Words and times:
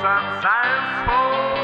sometimes 0.00 1.06
falls. 1.06 1.60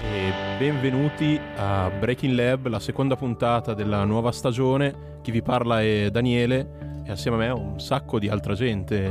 E 0.00 0.32
benvenuti 0.56 1.40
a 1.56 1.90
Breaking 1.90 2.36
Lab, 2.36 2.68
la 2.68 2.78
seconda 2.78 3.16
puntata 3.16 3.74
della 3.74 4.04
nuova 4.04 4.30
stagione. 4.30 5.18
Chi 5.20 5.32
vi 5.32 5.42
parla 5.42 5.82
è 5.82 6.10
Daniele 6.10 7.02
e 7.04 7.10
assieme 7.10 7.36
a 7.38 7.40
me 7.40 7.50
un 7.60 7.80
sacco 7.80 8.20
di 8.20 8.28
altra 8.28 8.54
gente. 8.54 9.10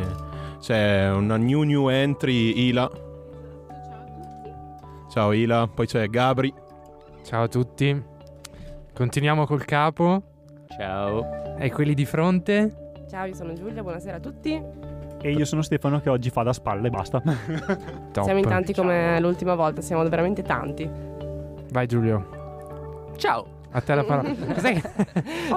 C'è 0.61 1.11
una 1.11 1.36
new 1.36 1.64
new 1.64 1.89
entry, 1.89 2.67
Ila. 2.67 2.89
Ciao 5.11 5.34
Ila, 5.34 5.67
poi 5.67 5.86
c'è 5.86 6.08
Gabri. 6.08 6.53
Ciao 7.25 7.44
a 7.44 7.47
tutti. 7.50 8.03
Continuiamo 8.94 9.45
col 9.45 9.66
capo. 9.66 10.23
Ciao. 10.78 11.58
E 11.58 11.69
quelli 11.72 11.94
di 11.94 12.06
fronte? 12.06 12.94
Ciao, 13.09 13.25
io 13.25 13.34
sono 13.34 13.52
Giulia, 13.52 13.81
buonasera 13.81 14.16
a 14.16 14.19
tutti. 14.22 14.91
E 15.22 15.31
io 15.31 15.45
sono 15.45 15.61
Stefano 15.61 16.00
che 16.00 16.09
oggi 16.09 16.30
fa 16.30 16.44
da 16.44 16.53
spalle 16.53 16.88
e 16.88 16.89
basta. 16.89 17.22
Siamo 18.11 18.39
in 18.39 18.47
tanti 18.47 18.73
come 18.73 19.19
l'ultima 19.19 19.55
volta, 19.55 19.81
siamo 19.81 20.08
veramente 20.09 20.41
tanti. 20.41 20.89
Vai 21.69 21.88
Giulio. 21.88 23.13
Ciao. 23.17 23.59
A 23.72 23.81
te 23.81 23.95
la 23.95 24.03
parola. 24.03 24.30
Cos'è 24.53 24.73
che... 24.73 24.89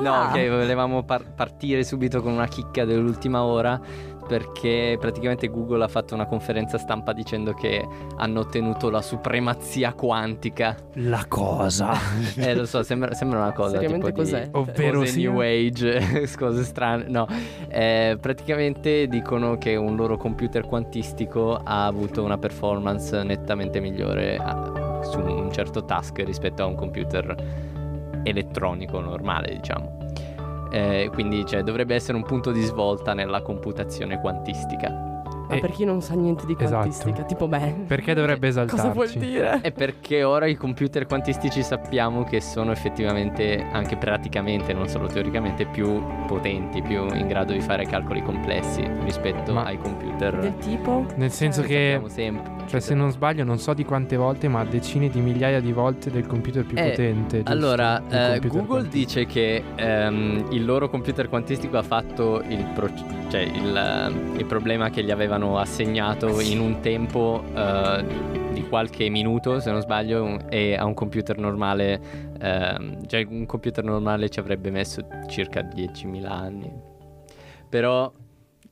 No, 0.00 0.22
ok, 0.24 0.48
volevamo 0.48 1.02
par- 1.04 1.32
partire 1.34 1.82
subito 1.84 2.22
con 2.22 2.32
una 2.32 2.46
chicca 2.46 2.84
dell'ultima 2.84 3.42
ora 3.44 3.80
perché 4.26 4.96
praticamente 4.98 5.48
Google 5.48 5.84
ha 5.84 5.88
fatto 5.88 6.14
una 6.14 6.24
conferenza 6.24 6.78
stampa 6.78 7.12
dicendo 7.12 7.52
che 7.52 7.86
hanno 8.16 8.40
ottenuto 8.40 8.88
la 8.88 9.02
supremazia 9.02 9.92
quantica. 9.92 10.74
La 10.94 11.26
cosa. 11.28 11.92
Eh, 12.36 12.54
lo 12.54 12.64
so, 12.64 12.82
sembra, 12.82 13.12
sembra 13.12 13.40
una 13.40 13.52
cosa 13.52 13.76
Seriamente 13.78 14.06
tipo 14.12 14.22
di- 14.22 14.30
cos'è? 14.30 14.48
Ovvero 14.52 15.00
cose 15.00 15.12
sia- 15.12 15.30
New 15.30 15.40
Age, 15.40 16.30
cose 16.38 16.62
strane. 16.64 17.04
No, 17.08 17.26
Eh, 17.68 18.16
praticamente 18.18 19.08
dicono 19.08 19.58
che 19.58 19.76
un 19.76 19.94
loro 19.94 20.16
computer 20.16 20.64
quantistico 20.64 21.60
ha 21.62 21.84
avuto 21.84 22.22
una 22.22 22.38
performance 22.38 23.22
nettamente 23.24 23.78
migliore 23.80 24.36
ah, 24.36 25.00
su 25.02 25.18
un 25.18 25.52
certo 25.52 25.84
task 25.84 26.20
rispetto 26.24 26.62
a 26.62 26.66
un 26.66 26.76
computer 26.76 27.72
elettronico 28.24 28.98
normale, 29.00 29.54
diciamo. 29.54 29.98
Eh, 30.72 31.08
quindi 31.12 31.46
cioè, 31.46 31.62
dovrebbe 31.62 31.94
essere 31.94 32.16
un 32.16 32.24
punto 32.24 32.50
di 32.50 32.62
svolta 32.62 33.14
nella 33.14 33.42
computazione 33.42 34.18
quantistica. 34.20 35.12
Ma 35.46 35.56
Eh, 35.56 35.60
per 35.60 35.72
chi 35.72 35.84
non 35.84 36.00
sa 36.00 36.14
niente 36.14 36.46
di 36.46 36.54
esatto. 36.58 36.70
quantistica, 36.78 37.22
tipo 37.24 37.46
me. 37.46 37.84
Perché 37.86 38.14
dovrebbe 38.14 38.48
esaltarci? 38.48 38.80
Cosa 38.82 38.92
vuol 38.94 39.10
dire? 39.10 39.60
E 39.62 39.72
perché 39.72 40.24
ora 40.24 40.46
i 40.46 40.54
computer 40.54 41.06
quantistici 41.06 41.62
sappiamo 41.62 42.24
che 42.24 42.40
sono 42.40 42.72
effettivamente, 42.72 43.62
anche 43.70 43.96
praticamente, 43.98 44.72
non 44.72 44.88
solo 44.88 45.06
teoricamente, 45.06 45.66
più 45.66 46.02
potenti, 46.26 46.80
più 46.80 47.06
in 47.14 47.26
grado 47.28 47.52
di 47.52 47.60
fare 47.60 47.84
calcoli 47.84 48.22
complessi 48.22 48.82
rispetto 49.04 49.52
Ma- 49.52 49.64
ai 49.64 49.76
computer 49.78 50.38
Del 50.38 50.56
tipo? 50.56 51.04
Nel 51.16 51.30
senso 51.30 51.60
Cioè, 51.60 51.68
che, 51.68 51.90
sappiamo 51.92 52.08
sempre. 52.08 52.63
Cioè 52.66 52.80
se 52.80 52.94
non 52.94 53.10
sbaglio, 53.10 53.44
non 53.44 53.58
so 53.58 53.74
di 53.74 53.84
quante 53.84 54.16
volte, 54.16 54.48
ma 54.48 54.64
decine 54.64 55.08
di 55.08 55.20
migliaia 55.20 55.60
di 55.60 55.72
volte 55.72 56.10
del 56.10 56.26
computer 56.26 56.64
più 56.64 56.76
Eh, 56.78 56.90
potente. 56.90 57.36
giusto? 57.38 57.50
Allora, 57.52 57.98
eh, 58.08 58.38
Google 58.40 58.66
quantistico. 58.66 58.88
dice 58.90 59.26
che 59.26 59.62
ehm, 59.76 60.46
il 60.50 60.64
loro 60.64 60.88
computer 60.88 61.28
quantistico 61.28 61.76
ha 61.78 61.82
fatto 61.82 62.42
il, 62.48 62.64
pro- 62.74 62.90
cioè 63.28 63.40
il, 63.42 63.76
eh, 63.76 64.38
il 64.38 64.44
problema 64.46 64.90
che 64.90 65.02
gli 65.04 65.10
avevano 65.10 65.58
assegnato 65.58 66.40
in 66.40 66.60
un 66.60 66.80
tempo 66.80 67.42
eh, 67.54 68.04
di 68.52 68.62
qualche 68.68 69.08
minuto, 69.08 69.60
se 69.60 69.70
non 69.70 69.80
sbaglio, 69.80 70.48
e 70.48 70.74
a 70.74 70.84
un 70.84 70.94
computer 70.94 71.36
normale, 71.38 72.00
ehm, 72.40 73.06
cioè 73.06 73.26
un 73.28 73.46
computer 73.46 73.82
normale 73.84 74.28
ci 74.28 74.38
avrebbe 74.40 74.70
messo 74.70 75.06
circa 75.28 75.60
10.000 75.62 76.24
anni. 76.26 76.72
Però 77.68 78.12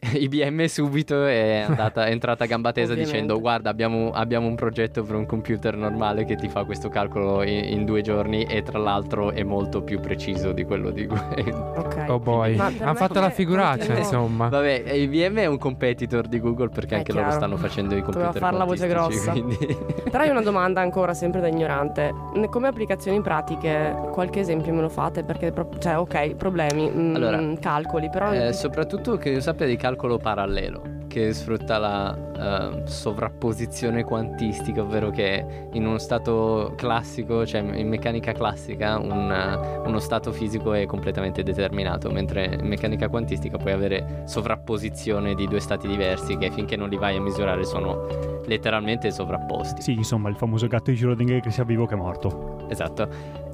IBM 0.13 0.65
subito 0.65 1.25
è, 1.27 1.65
andata, 1.69 2.07
è 2.07 2.11
entrata 2.11 2.43
a 2.43 2.47
gamba 2.49 2.73
tesa 2.73 2.91
Ovviamente. 2.91 3.13
dicendo 3.13 3.39
guarda 3.41 3.71
abbiamo, 3.71 4.11
abbiamo 4.11 4.49
un 4.49 4.57
progetto 4.57 5.05
per 5.05 5.15
un 5.15 5.27
computer 5.27 5.77
normale 5.77 6.25
che 6.25 6.35
ti 6.35 6.49
fa 6.49 6.65
questo 6.65 6.89
calcolo 6.89 7.45
in, 7.45 7.65
in 7.73 7.85
due 7.85 8.03
giorni 8.03 8.43
e 8.43 8.63
tra 8.65 8.79
l'altro 8.81 9.31
è 9.31 9.45
molto 9.45 9.83
più 9.83 10.01
preciso 10.01 10.51
di 10.51 10.65
quello 10.65 10.91
di 10.91 11.07
Google. 11.07 11.71
Ok. 11.83 12.05
Oh 12.09 12.19
boy. 12.19 12.57
Hanno 12.59 12.95
fatto 12.95 13.21
la 13.21 13.31
figuraccia, 13.31 13.77
continuo- 13.95 13.99
insomma. 13.99 14.49
Vabbè, 14.49 14.91
IBM 14.93 15.39
è 15.39 15.47
un 15.47 15.59
competitor 15.59 16.27
di 16.27 16.41
Google 16.41 16.69
perché 16.69 16.95
È 16.95 16.99
anche 16.99 17.13
loro 17.13 17.25
chiaro. 17.25 17.39
stanno 17.41 17.57
facendo 17.57 17.95
i 17.95 18.01
Doveva 18.01 18.19
computer 18.25 18.41
far 18.41 18.55
la 18.55 18.65
voce 18.65 18.87
grossa. 18.89 19.31
quindi- 19.33 19.57
Però 20.11 20.23
io 20.25 20.31
ho 20.31 20.33
una 20.33 20.43
domanda 20.43 20.81
ancora 20.81 21.13
sempre 21.15 21.41
da 21.41 21.49
ignorante. 21.49 22.13
Come 22.51 22.69
applicazioni 22.69 23.21
pratiche, 23.21 23.95
qualche 24.11 24.41
esempio 24.41 24.73
me 24.75 24.81
lo 24.83 24.89
fate? 24.89 25.23
Perché, 25.23 25.53
pro- 25.53 25.69
cioè, 25.79 25.99
ok, 25.99 26.35
problemi, 26.35 26.91
mm, 26.91 27.15
Allora, 27.15 27.41
calcoli, 27.61 28.09
però... 28.11 28.33
Eh, 28.33 28.53
soprattutto 28.53 29.17
che 29.17 29.31
io 29.31 29.41
sappia 29.41 29.67
di 29.67 29.77
calcolo 29.93 30.17
parallelo, 30.17 31.05
che 31.07 31.35
sfrutta 31.35 31.77
la 31.77 32.73
eh, 32.75 32.87
sovrapposizione 32.87 34.05
quantistica, 34.05 34.81
ovvero 34.81 35.11
che 35.11 35.69
in 35.73 35.87
uno 35.87 35.99
stato 35.99 36.73
classico, 36.77 37.45
cioè 37.45 37.61
in 37.61 37.89
meccanica 37.89 38.33
classica, 38.33 38.99
un, 38.99 39.31
eh, 39.31 39.87
uno 39.87 39.99
stato 39.99 40.33
fisico 40.33 40.73
è 40.73 40.87
completamente 40.87 41.43
determinato, 41.43 42.11
mentre 42.11 42.57
in 42.59 42.67
meccanica 42.67 43.09
quantistica 43.09 43.59
puoi 43.59 43.73
avere 43.73 44.23
sovrapposizione 44.25 45.35
di 45.35 45.47
due 45.47 45.61
stati 45.61 45.87
diversi 45.87 46.39
che 46.39 46.51
finché 46.51 46.77
non 46.77 46.89
li 46.89 46.97
vai 46.97 47.17
a 47.17 47.21
misurare 47.21 47.65
sono 47.65 48.41
letteralmente 48.47 49.11
sovrapposti. 49.11 49.83
Sì, 49.83 49.93
insomma, 49.93 50.31
il 50.31 50.37
famoso 50.37 50.67
gatto 50.69 50.91
di 50.91 50.97
Schrödinger 50.97 51.41
che 51.41 51.51
sia 51.51 51.65
vivo 51.65 51.85
che 51.85 51.97
morto. 51.97 52.67
Esatto. 52.71 53.09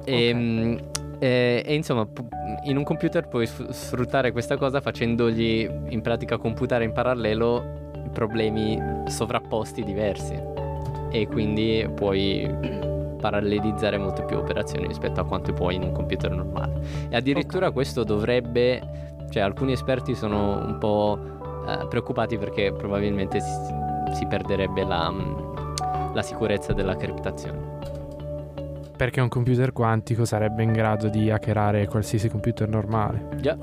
E, 0.05 0.33
mm, 0.33 0.77
e- 1.19 1.63
e 1.65 1.75
insomma, 1.75 2.07
in 2.63 2.77
un 2.77 2.83
computer 2.83 3.27
puoi 3.27 3.45
sf- 3.45 3.69
sfruttare 3.69 4.31
questa 4.31 4.57
cosa 4.57 4.81
facendogli 4.81 5.69
in 5.89 6.01
pratica 6.01 6.37
computare 6.37 6.83
in 6.85 6.91
parallelo 6.93 7.87
problemi 8.13 8.81
sovrapposti 9.07 9.83
diversi. 9.83 10.37
E 11.11 11.27
quindi 11.27 11.87
puoi 11.95 12.47
parallelizzare 13.19 13.97
molte 13.97 14.23
più 14.23 14.37
operazioni 14.37 14.87
rispetto 14.87 15.19
a 15.19 15.25
quanto 15.25 15.53
puoi 15.53 15.75
in 15.75 15.83
un 15.83 15.91
computer 15.91 16.31
normale. 16.31 16.81
E 17.09 17.15
addirittura 17.15 17.71
questo 17.71 18.03
dovrebbe, 18.03 18.81
cioè 19.29 19.43
alcuni 19.43 19.73
esperti 19.73 20.15
sono 20.15 20.63
un 20.65 20.77
po' 20.79 21.19
eh, 21.67 21.85
preoccupati 21.87 22.37
perché 22.37 22.71
probabilmente 22.71 23.39
si, 23.41 23.51
si 24.13 24.25
perderebbe 24.25 24.83
la, 24.83 25.11
mm, 25.11 26.13
la 26.13 26.21
sicurezza 26.21 26.73
della 26.73 26.95
criptazione. 26.95 27.77
Perché 28.99 29.21
un 29.21 29.29
computer 29.29 29.71
quantico 29.71 30.25
sarebbe 30.25 30.61
in 30.61 30.73
grado 30.73 31.07
di 31.07 31.31
hackerare 31.31 31.87
qualsiasi 31.87 32.27
computer 32.27 32.67
normale. 32.67 33.29
Già. 33.39 33.57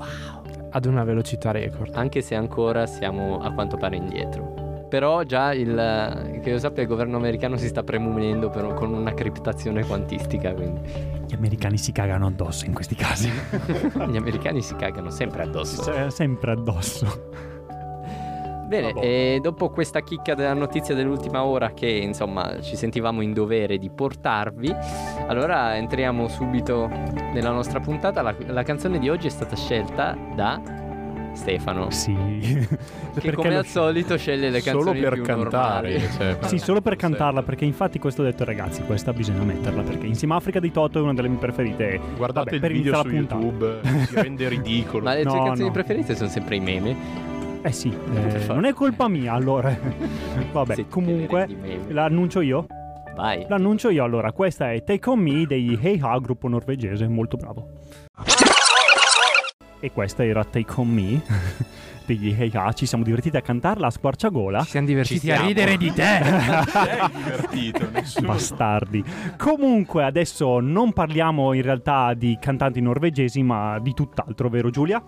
Ad 0.71 0.85
una 0.85 1.03
velocità 1.03 1.51
record. 1.51 1.93
anche 1.93 2.21
se 2.23 2.33
ancora 2.33 2.87
siamo 2.87 3.39
a 3.39 3.51
quanto 3.51 3.77
pare 3.77 3.97
indietro. 3.97 4.85
Però 4.89 5.21
già 5.21 5.53
il 5.53 6.39
che 6.41 6.49
io 6.49 6.57
sappia 6.57 6.81
il 6.81 6.87
governo 6.87 7.17
americano 7.17 7.55
si 7.55 7.67
sta 7.67 7.83
premunendo 7.83 8.49
per- 8.49 8.73
con 8.73 8.91
una 8.91 9.13
criptazione 9.13 9.85
quantistica, 9.85 10.53
quindi 10.55 10.81
Gli 11.27 11.35
americani 11.35 11.77
si 11.77 11.91
cagano 11.91 12.25
addosso 12.25 12.65
in 12.65 12.73
questi 12.73 12.95
casi. 12.95 13.29
gli 14.09 14.17
americani 14.17 14.63
si 14.63 14.75
cagano 14.75 15.11
sempre 15.11 15.43
addosso. 15.43 15.83
Cioè, 15.83 16.09
sempre 16.09 16.51
addosso. 16.53 17.29
Bene, 18.67 18.91
Vabbè. 18.91 19.05
e 19.05 19.39
dopo 19.41 19.69
questa 19.69 20.01
chicca 20.01 20.35
della 20.35 20.53
notizia 20.53 20.93
dell'ultima 20.93 21.43
ora 21.43 21.71
che 21.71 21.87
insomma 21.87 22.59
ci 22.61 22.75
sentivamo 22.75 23.21
in 23.21 23.31
dovere 23.33 23.77
di 23.77 23.89
portarvi, 23.89 24.75
allora 25.27 25.77
entriamo 25.77 26.27
subito 26.27 26.87
nella 27.33 27.51
nostra 27.51 27.79
puntata. 27.79 28.21
La, 28.21 28.35
la 28.47 28.63
canzone 28.63 28.99
di 28.99 29.07
oggi 29.09 29.27
è 29.27 29.29
stata 29.29 29.55
scelta 29.55 30.17
da 30.35 30.61
Stefano. 31.33 31.89
Sì. 31.91 32.13
Che 32.41 32.67
Perché 33.13 33.31
come 33.33 33.51
lo- 33.51 33.57
al 33.59 33.65
solito 33.67 34.17
sceglie 34.17 34.49
le 34.49 34.59
Solo 34.59 34.75
canzoni 34.83 34.99
per 35.01 35.13
più 35.13 35.23
cantare. 35.23 35.99
Cioè, 36.17 36.37
Sì, 36.41 36.57
solo 36.57 36.81
per 36.81 36.93
Sì. 36.93 36.99
cantarla, 36.99 37.43
perché 37.43 37.63
infatti 37.63 37.99
questo 37.99 38.21
ho 38.21 38.25
detto 38.25 38.43
ragazzi, 38.43 38.81
questa 38.83 39.13
bisogna 39.13 39.43
metterla, 39.43 39.81
perché 39.83 40.07
insieme 40.07 40.33
a 40.33 40.37
Africa 40.37 40.59
di 40.59 40.71
Toto 40.71 40.99
è 40.99 41.01
una 41.01 41.13
delle 41.13 41.29
mie 41.29 41.37
preferite. 41.37 41.99
Guardate 42.17 42.49
Vabbè, 42.57 42.59
per 42.59 42.71
il 42.71 42.77
video 42.81 42.95
su 43.01 43.07
puntata. 43.09 43.35
YouTube, 43.41 43.79
si 44.07 44.15
rende 44.15 44.49
ridicolo. 44.49 45.03
Ma 45.03 45.13
le 45.13 45.21
tue 45.23 45.37
No, 45.37 45.43
canzoni 45.45 45.67
no. 45.67 45.73
preferite 45.73 46.15
sono 46.15 46.29
sempre 46.29 46.55
i 46.55 46.59
meme. 46.59 47.35
Eh 47.67 47.71
sì, 47.73 47.89
eh, 47.89 48.45
non 48.47 48.63
è 48.63 48.71
colpa 48.73 49.09
mia 49.09 49.33
allora. 49.33 49.75
Vabbè, 50.53 50.75
Sì, 50.75 50.87
comunque 50.87 51.47
l'annuncio 51.89 52.39
io. 52.39 52.65
Vai. 53.13 53.45
L'annuncio 53.49 53.89
io 53.89 54.05
allora, 54.05 54.31
questa 54.31 54.71
è 54.71 54.83
Take 54.85 55.09
On 55.09 55.19
Me 55.19 55.45
degli 55.45 55.77
Hey 55.81 55.99
Ha, 56.01 56.17
gruppo 56.19 56.47
norvegese, 56.47 57.07
molto 57.09 57.35
bravo. 57.35 57.67
E 59.79 59.91
questa 59.91 60.23
era 60.23 60.45
Take 60.45 60.73
On 60.77 60.87
Me 60.87 61.21
degli 62.07 62.33
Hey 62.39 62.51
Ha, 62.53 62.71
ci 62.71 62.85
siamo 62.85 63.03
divertiti 63.03 63.35
a 63.35 63.41
cantarla 63.41 63.87
a 63.87 63.91
squarciagola. 63.91 64.61
Ci 64.63 64.69
siamo 64.69 64.87
divertiti 64.87 65.19
Ci 65.19 65.31
a 65.31 65.33
siamo. 65.33 65.47
ridere 65.49 65.75
di 65.75 65.91
te. 65.91 66.19
Sei 66.71 67.09
divertito, 67.11 67.89
nessuno. 67.91 68.27
Bastardi. 68.27 69.03
Comunque, 69.37 70.05
adesso 70.05 70.61
non 70.61 70.93
parliamo 70.93 71.51
in 71.51 71.63
realtà 71.63 72.13
di 72.13 72.37
cantanti 72.39 72.79
norvegesi, 72.79 73.43
ma 73.43 73.77
di 73.79 73.93
tutt'altro, 73.93 74.47
vero 74.47 74.69
Giulia? 74.69 75.03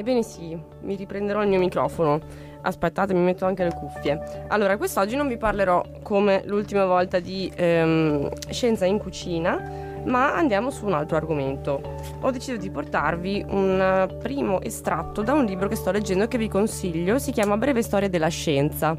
Ebbene 0.00 0.22
sì, 0.22 0.58
mi 0.80 0.94
riprenderò 0.94 1.42
il 1.42 1.50
mio 1.50 1.58
microfono. 1.58 2.20
Aspettate, 2.62 3.12
mi 3.12 3.20
metto 3.20 3.44
anche 3.44 3.64
le 3.64 3.74
cuffie. 3.74 4.46
Allora, 4.48 4.78
quest'oggi 4.78 5.14
non 5.14 5.28
vi 5.28 5.36
parlerò 5.36 5.84
come 6.02 6.40
l'ultima 6.46 6.86
volta 6.86 7.18
di 7.18 7.52
ehm, 7.54 8.30
scienza 8.48 8.86
in 8.86 8.96
cucina, 8.96 10.00
ma 10.06 10.34
andiamo 10.34 10.70
su 10.70 10.86
un 10.86 10.94
altro 10.94 11.18
argomento. 11.18 11.82
Ho 12.22 12.30
deciso 12.30 12.56
di 12.56 12.70
portarvi 12.70 13.44
un 13.50 14.16
primo 14.22 14.62
estratto 14.62 15.20
da 15.20 15.34
un 15.34 15.44
libro 15.44 15.68
che 15.68 15.76
sto 15.76 15.90
leggendo 15.90 16.24
e 16.24 16.28
che 16.28 16.38
vi 16.38 16.48
consiglio, 16.48 17.18
si 17.18 17.30
chiama 17.30 17.58
Breve 17.58 17.82
storia 17.82 18.08
della 18.08 18.28
scienza. 18.28 18.96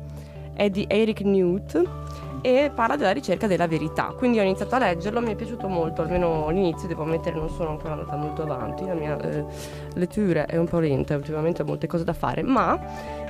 È 0.53 0.69
di 0.69 0.85
Eric 0.87 1.21
Newt 1.21 1.81
e 2.41 2.71
parla 2.73 2.95
della 2.95 3.11
ricerca 3.11 3.47
della 3.47 3.67
verità. 3.67 4.13
Quindi 4.17 4.39
ho 4.39 4.43
iniziato 4.43 4.75
a 4.75 4.79
leggerlo, 4.79 5.21
mi 5.21 5.31
è 5.31 5.35
piaciuto 5.35 5.67
molto, 5.67 6.01
almeno 6.01 6.47
all'inizio, 6.47 6.87
devo 6.87 7.03
ammettere 7.03 7.35
non 7.35 7.49
sono 7.49 7.69
ancora 7.69 7.93
andata 7.93 8.15
molto 8.15 8.41
avanti, 8.41 8.85
la 8.85 8.93
mia 8.93 9.17
eh, 9.19 9.45
lettura 9.93 10.45
è 10.45 10.57
un 10.57 10.67
po' 10.67 10.79
lenta, 10.79 11.15
ultimamente 11.15 11.61
ho 11.61 11.65
molte 11.65 11.87
cose 11.87 12.03
da 12.03 12.13
fare, 12.13 12.41
ma 12.41 12.79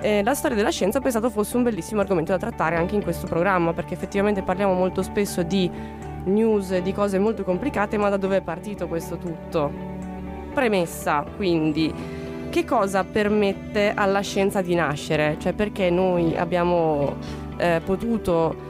eh, 0.01 0.23
la 0.23 0.33
storia 0.33 0.55
della 0.55 0.71
scienza 0.71 0.99
ho 0.99 1.01
pensato 1.01 1.29
fosse 1.29 1.57
un 1.57 1.63
bellissimo 1.63 2.01
argomento 2.01 2.31
da 2.31 2.37
trattare 2.37 2.75
anche 2.75 2.95
in 2.95 3.03
questo 3.03 3.27
programma, 3.27 3.73
perché 3.73 3.93
effettivamente 3.93 4.41
parliamo 4.41 4.73
molto 4.73 5.01
spesso 5.03 5.43
di 5.43 5.69
news, 6.25 6.77
di 6.77 6.93
cose 6.93 7.19
molto 7.19 7.43
complicate, 7.43 7.97
ma 7.97 8.09
da 8.09 8.17
dove 8.17 8.37
è 8.37 8.41
partito 8.41 8.87
questo 8.87 9.17
tutto? 9.17 9.71
Premessa, 10.53 11.25
quindi, 11.35 11.93
che 12.49 12.65
cosa 12.65 13.03
permette 13.05 13.93
alla 13.95 14.19
scienza 14.19 14.61
di 14.61 14.75
nascere? 14.75 15.37
Cioè 15.39 15.53
perché 15.53 15.89
noi 15.89 16.35
abbiamo 16.35 17.15
eh, 17.57 17.81
potuto 17.83 18.69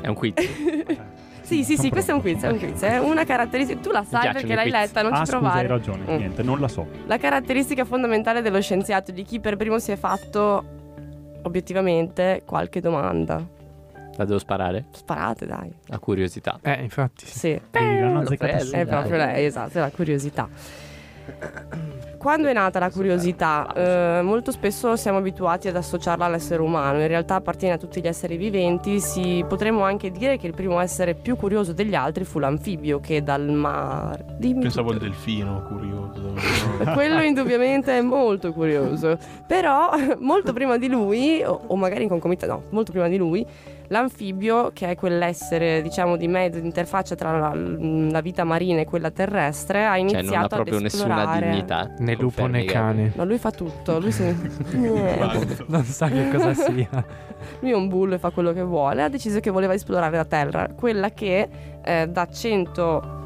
È 0.00 0.08
un 0.08 0.14
quiz. 0.14 0.34
sì, 1.42 1.64
sì, 1.64 1.76
sì, 1.76 1.90
questo 1.90 2.12
è 2.12 2.14
un 2.14 2.20
quiz, 2.20 2.42
è 2.42 2.48
un 2.48 2.58
quiz. 2.58 2.80
È 2.82 2.98
una 2.98 3.24
caratteristica. 3.24 3.80
Tu 3.80 3.90
la 3.90 4.04
sai 4.04 4.32
perché 4.32 4.54
l'hai 4.54 4.70
quiz. 4.70 4.80
letta, 4.80 5.02
non 5.02 5.12
ah, 5.12 5.16
ci 5.16 5.24
scusa, 5.24 5.38
provare. 5.38 5.60
hai 5.60 5.66
ragione. 5.66 6.02
Mm. 6.02 6.16
Niente, 6.16 6.42
non 6.42 6.60
la 6.60 6.68
so. 6.68 6.86
La 7.06 7.18
caratteristica 7.18 7.84
fondamentale 7.84 8.42
dello 8.42 8.60
scienziato, 8.60 9.12
di 9.12 9.22
chi 9.22 9.40
per 9.40 9.56
primo 9.56 9.78
si 9.78 9.92
è 9.92 9.96
fatto 9.96 10.76
obiettivamente 11.42 12.42
qualche 12.44 12.80
domanda. 12.80 13.56
La 14.16 14.24
devo 14.24 14.38
sparare? 14.38 14.86
Sparate, 14.90 15.46
dai. 15.46 15.72
A 15.90 15.98
curiosità. 15.98 16.58
Eh, 16.62 16.82
infatti. 16.82 17.24
sì. 17.24 17.38
Sì, 17.38 17.60
Ehi, 17.70 18.00
l'hanno 18.00 18.20
azzeccata 18.20 18.76
è 18.76 18.84
proprio 18.84 19.16
lei, 19.16 19.44
esatto, 19.44 19.78
è 19.78 19.80
la 19.80 19.90
curiosità. 19.90 20.48
Quando 22.18 22.48
è 22.48 22.52
nata 22.52 22.80
la 22.80 22.90
curiosità? 22.90 23.66
Eh, 23.72 24.22
molto 24.22 24.50
spesso 24.50 24.96
siamo 24.96 25.18
abituati 25.18 25.68
ad 25.68 25.76
associarla 25.76 26.24
all'essere 26.24 26.60
umano, 26.60 27.00
in 27.00 27.06
realtà 27.06 27.36
appartiene 27.36 27.74
a 27.74 27.78
tutti 27.78 28.00
gli 28.00 28.08
esseri 28.08 28.36
viventi, 28.36 28.98
si, 28.98 29.44
potremmo 29.46 29.82
anche 29.82 30.10
dire 30.10 30.36
che 30.36 30.48
il 30.48 30.54
primo 30.54 30.80
essere 30.80 31.14
più 31.14 31.36
curioso 31.36 31.72
degli 31.72 31.94
altri 31.94 32.24
fu 32.24 32.40
l'anfibio 32.40 32.98
che 32.98 33.22
dal 33.22 33.48
mare... 33.48 34.24
Dimmi 34.36 34.62
Pensavo 34.62 34.90
al 34.90 34.98
delfino, 34.98 35.62
curioso. 35.68 36.34
Quello 36.92 37.22
indubbiamente 37.22 37.96
è 37.96 38.00
molto 38.00 38.52
curioso. 38.52 39.16
Però 39.46 39.90
molto 40.18 40.52
prima 40.52 40.76
di 40.76 40.88
lui, 40.88 41.42
o, 41.44 41.60
o 41.68 41.76
magari 41.76 42.02
in 42.02 42.08
concomitanza, 42.08 42.54
no, 42.54 42.62
molto 42.70 42.90
prima 42.90 43.06
di 43.06 43.16
lui, 43.16 43.46
l'anfibio, 43.88 44.70
che 44.72 44.90
è 44.90 44.94
quell'essere, 44.96 45.82
diciamo, 45.82 46.16
di 46.16 46.28
mezzo, 46.28 46.58
di 46.60 46.66
interfaccia 46.66 47.14
tra 47.14 47.38
la, 47.38 47.52
la 47.54 48.20
vita 48.20 48.44
marina 48.44 48.80
e 48.80 48.84
quella 48.84 49.10
terrestre, 49.10 49.84
ha 49.86 49.90
Cioè, 49.92 49.98
iniziato 50.00 50.26
non 50.34 50.42
ha 50.44 50.46
proprio 50.48 50.78
nessuna 50.80 51.14
esplorare. 51.18 51.48
dignità. 51.50 51.90
Né 51.98 52.14
lupo 52.16 52.46
né 52.46 52.64
cane. 52.64 53.12
No, 53.14 53.24
lui 53.24 53.38
fa 53.38 53.50
tutto, 53.50 53.98
lui, 53.98 54.12
se... 54.12 54.34
Non 55.66 55.84
sa 55.84 56.08
che 56.08 56.30
cosa 56.30 56.54
sia. 56.54 56.88
lui 57.60 57.70
è 57.70 57.74
un 57.74 57.88
bullo 57.88 58.14
e 58.14 58.18
fa 58.18 58.30
quello 58.30 58.52
che 58.52 58.62
vuole, 58.62 59.02
ha 59.02 59.08
deciso 59.08 59.40
che 59.40 59.50
voleva 59.50 59.74
esplorare 59.74 60.16
la 60.16 60.24
Terra, 60.24 60.68
quella 60.74 61.10
che 61.10 61.48
eh, 61.84 62.06
da 62.08 62.26
100... 62.26 63.16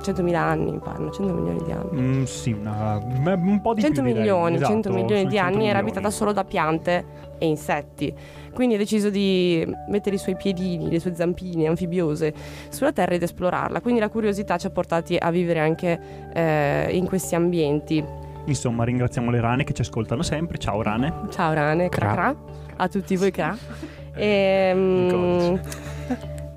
100.000 0.00 0.34
anni, 0.34 0.78
pare, 0.82 1.10
100 1.12 1.30
milioni 1.34 1.62
di 1.62 1.72
anni. 1.72 2.00
Mm, 2.00 2.22
sì, 2.22 2.52
una- 2.52 2.96
un 3.04 3.60
po' 3.60 3.74
di 3.74 3.82
100 3.82 4.00
più 4.00 4.08
direi. 4.12 4.22
milioni, 4.22 4.54
Esatto, 4.54 4.70
100 4.72 4.88
milioni 4.92 5.08
sui 5.20 5.28
di 5.28 5.34
100 5.36 5.44
anni 5.44 5.54
era 5.56 5.62
milioni. 5.64 5.78
abitata 5.90 6.10
solo 6.10 6.32
da 6.32 6.44
piante 6.44 7.04
e 7.36 7.46
insetti. 7.46 8.14
Quindi 8.52 8.74
ha 8.74 8.78
deciso 8.78 9.10
di 9.10 9.66
mettere 9.88 10.16
i 10.16 10.18
suoi 10.18 10.36
piedini, 10.36 10.90
le 10.90 11.00
sue 11.00 11.14
zampine 11.14 11.66
anfibiose 11.66 12.32
sulla 12.68 12.92
Terra 12.92 13.14
ed 13.14 13.22
esplorarla. 13.22 13.80
Quindi 13.80 14.00
la 14.00 14.08
curiosità 14.08 14.56
ci 14.58 14.66
ha 14.66 14.70
portati 14.70 15.16
a 15.16 15.30
vivere 15.30 15.60
anche 15.60 15.98
eh, 16.32 16.88
in 16.92 17.06
questi 17.06 17.34
ambienti. 17.34 18.04
Insomma, 18.46 18.84
ringraziamo 18.84 19.30
le 19.30 19.40
rane 19.40 19.64
che 19.64 19.72
ci 19.72 19.82
ascoltano 19.82 20.22
sempre. 20.22 20.58
Ciao 20.58 20.82
rane. 20.82 21.12
Ciao 21.30 21.52
rane, 21.52 21.88
cra, 21.88 22.12
Cra. 22.12 22.36
a 22.76 22.88
tutti 22.88 23.16
voi 23.16 23.30
cra. 23.30 23.56
Ehm, 24.12 25.60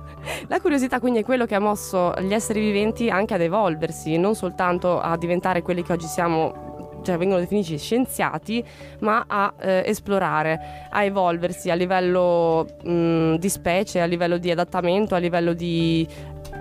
La 0.49 0.61
curiosità 0.61 1.01
quindi 1.01 1.21
è 1.21 1.25
quello 1.25 1.47
che 1.47 1.55
ha 1.55 1.59
mosso 1.61 2.15
gli 2.21 2.33
esseri 2.33 2.61
viventi 2.61 3.11
anche 3.11 3.35
ad 3.35 3.41
evolversi, 3.41 4.17
non 4.19 4.35
soltanto 4.35 5.01
a 5.01 5.17
diventare 5.17 5.63
quelli 5.63 5.83
che 5.83 5.93
oggi 5.93 6.07
siamo, 6.07 6.72
cioè 7.03 7.17
vengono 7.17 7.41
definiti 7.41 7.77
scienziati, 7.79 8.65
ma 9.01 9.25
a 9.27 9.53
eh, 9.61 9.83
esplorare, 9.87 10.87
a 10.91 11.05
evolversi 11.05 11.71
a 11.71 11.75
livello 11.75 12.67
mh, 12.83 13.37
di 13.37 13.49
specie, 13.49 14.01
a 14.01 14.07
livello 14.07 14.39
di 14.39 14.51
adattamento, 14.51 15.15
a 15.15 15.19
livello 15.19 15.53
di 15.53 16.07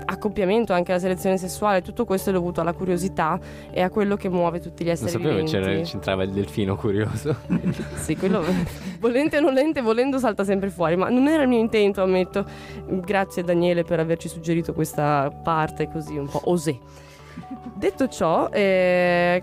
accoppiamento, 0.04 0.74
anche 0.74 0.92
la 0.92 1.00
selezione 1.00 1.38
sessuale, 1.38 1.82
tutto 1.82 2.06
questo 2.06 2.30
è 2.30 2.34
dovuto 2.34 2.62
alla 2.62 2.74
curiosità 2.74 3.40
e 3.72 3.82
a 3.82 3.90
quello 3.90 4.16
che 4.16 4.30
muove 4.30 4.60
tutti 4.60 4.84
gli 4.84 4.88
Non 4.88 4.96
esseri 4.96 5.12
sapevo 5.12 5.30
che 5.36 5.44
viventi. 5.44 5.52
c'era- 5.70 5.82
c'entrava 5.84 6.24
il 6.24 6.32
delfino 6.32 6.76
curioso. 6.76 7.36
Sì, 7.96 8.16
quello 8.18 8.44
volente 9.00 9.38
o 9.38 9.42
non 9.42 9.54
lente, 9.54 9.82
volendo 9.82 10.18
salta 10.18 10.44
sempre 10.44 10.70
fuori, 10.70 10.96
ma 10.96 11.10
non 11.10 11.28
era 11.28 11.44
il 11.44 11.50
mio 11.50 11.60
intento, 11.60 12.02
ammetto. 12.02 12.46
Grazie 12.88 13.44
Daniele 13.44 13.84
per 13.84 14.00
averci 14.00 14.28
suggerito 14.28 14.74
questa 14.74 15.30
parte 15.44 15.88
così 15.90 16.18
un 16.18 16.28
po' 16.28 16.42
osè. 16.46 16.76
Detto 17.76 18.08
ciò, 18.08 18.50
eh, 18.52 19.42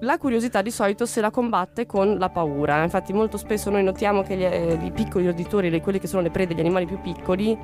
la 0.00 0.18
curiosità 0.18 0.60
di 0.60 0.70
solito 0.70 1.06
se 1.06 1.20
la 1.20 1.30
combatte 1.30 1.86
con 1.86 2.18
la 2.18 2.28
paura. 2.28 2.82
Infatti 2.82 3.12
molto 3.12 3.38
spesso 3.38 3.70
noi 3.70 3.82
notiamo 3.82 4.22
che 4.22 4.34
eh, 4.34 4.78
i 4.82 4.90
piccoli 4.90 5.26
roditori, 5.26 5.80
quelli 5.80 5.98
che 5.98 6.06
sono 6.06 6.22
le 6.22 6.30
prede, 6.30 6.54
gli 6.54 6.60
animali 6.60 6.86
più 6.86 7.00
piccoli, 7.00 7.56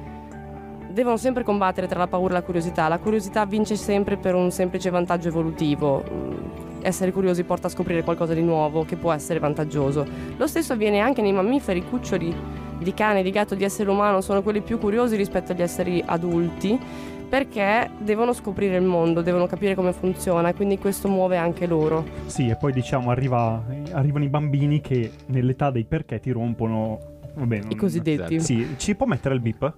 devono 0.88 1.16
sempre 1.16 1.42
combattere 1.42 1.86
tra 1.86 1.98
la 1.98 2.06
paura 2.06 2.32
e 2.32 2.38
la 2.38 2.42
curiosità. 2.42 2.88
La 2.88 2.98
curiosità 2.98 3.44
vince 3.44 3.76
sempre 3.76 4.16
per 4.16 4.34
un 4.34 4.50
semplice 4.50 4.90
vantaggio 4.90 5.28
evolutivo. 5.28 6.02
Mm, 6.10 6.50
Essere 6.84 7.12
curiosi 7.12 7.44
porta 7.44 7.68
a 7.68 7.70
scoprire 7.70 8.02
qualcosa 8.02 8.34
di 8.34 8.42
nuovo 8.42 8.84
che 8.84 8.96
può 8.96 9.12
essere 9.12 9.38
vantaggioso. 9.38 10.04
Lo 10.36 10.48
stesso 10.48 10.72
avviene 10.72 10.98
anche 10.98 11.22
nei 11.22 11.32
mammiferi, 11.32 11.84
cuccioli 11.88 12.34
di 12.78 12.92
cane, 12.92 13.22
di 13.22 13.30
gatto, 13.30 13.54
di 13.54 13.62
essere 13.62 13.88
umano 13.88 14.20
sono 14.20 14.42
quelli 14.42 14.62
più 14.62 14.78
curiosi 14.78 15.14
rispetto 15.14 15.52
agli 15.52 15.62
esseri 15.62 16.02
adulti 16.04 16.76
perché 17.32 17.88
devono 17.96 18.34
scoprire 18.34 18.76
il 18.76 18.82
mondo, 18.82 19.22
devono 19.22 19.46
capire 19.46 19.74
come 19.74 19.94
funziona 19.94 20.50
e 20.50 20.54
quindi 20.54 20.76
questo 20.76 21.08
muove 21.08 21.38
anche 21.38 21.66
loro. 21.66 22.04
Sì, 22.26 22.48
e 22.48 22.56
poi 22.56 22.74
diciamo 22.74 23.10
arriva- 23.10 23.64
arrivano 23.92 24.24
i 24.24 24.28
bambini 24.28 24.82
che 24.82 25.10
nell'età 25.28 25.70
dei 25.70 25.84
perché 25.84 26.20
ti 26.20 26.30
rompono. 26.30 26.98
Vabbè, 27.32 27.60
I 27.70 27.74
cosiddetti. 27.74 28.38
Sì, 28.38 28.74
ci 28.76 28.94
può 28.94 29.06
mettere 29.06 29.34
il 29.34 29.40
bip? 29.40 29.72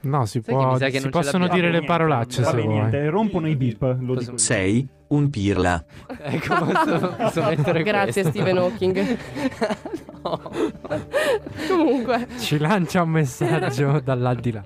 No, 0.00 0.26
si, 0.26 0.40
che 0.40 0.50
può, 0.50 0.76
che 0.76 0.98
si 0.98 1.08
possono 1.08 1.46
dire 1.46 1.70
le 1.70 1.84
parolacce 1.84 2.42
Vabbè, 2.42 2.56
se 2.56 2.62
vuoi. 2.62 2.74
niente, 2.74 3.10
rompono 3.10 3.46
i 3.46 3.54
bip. 3.54 3.98
Lo 4.00 4.16
dico. 4.16 4.36
Sei 4.36 4.84
un 5.06 5.30
pirla. 5.30 5.84
ecco, 6.18 6.64
posso, 6.64 7.14
posso 7.16 7.42
mettere 7.44 7.84
Grazie 7.84 8.22
questo. 8.22 8.30
Stephen 8.30 8.58
Hawking. 8.58 8.96
No. 9.06 10.14
Comunque, 11.68 12.26
Ci 12.38 12.58
lancia 12.58 13.02
un 13.02 13.10
messaggio 13.10 14.00
dall'aldilà. 14.04 14.64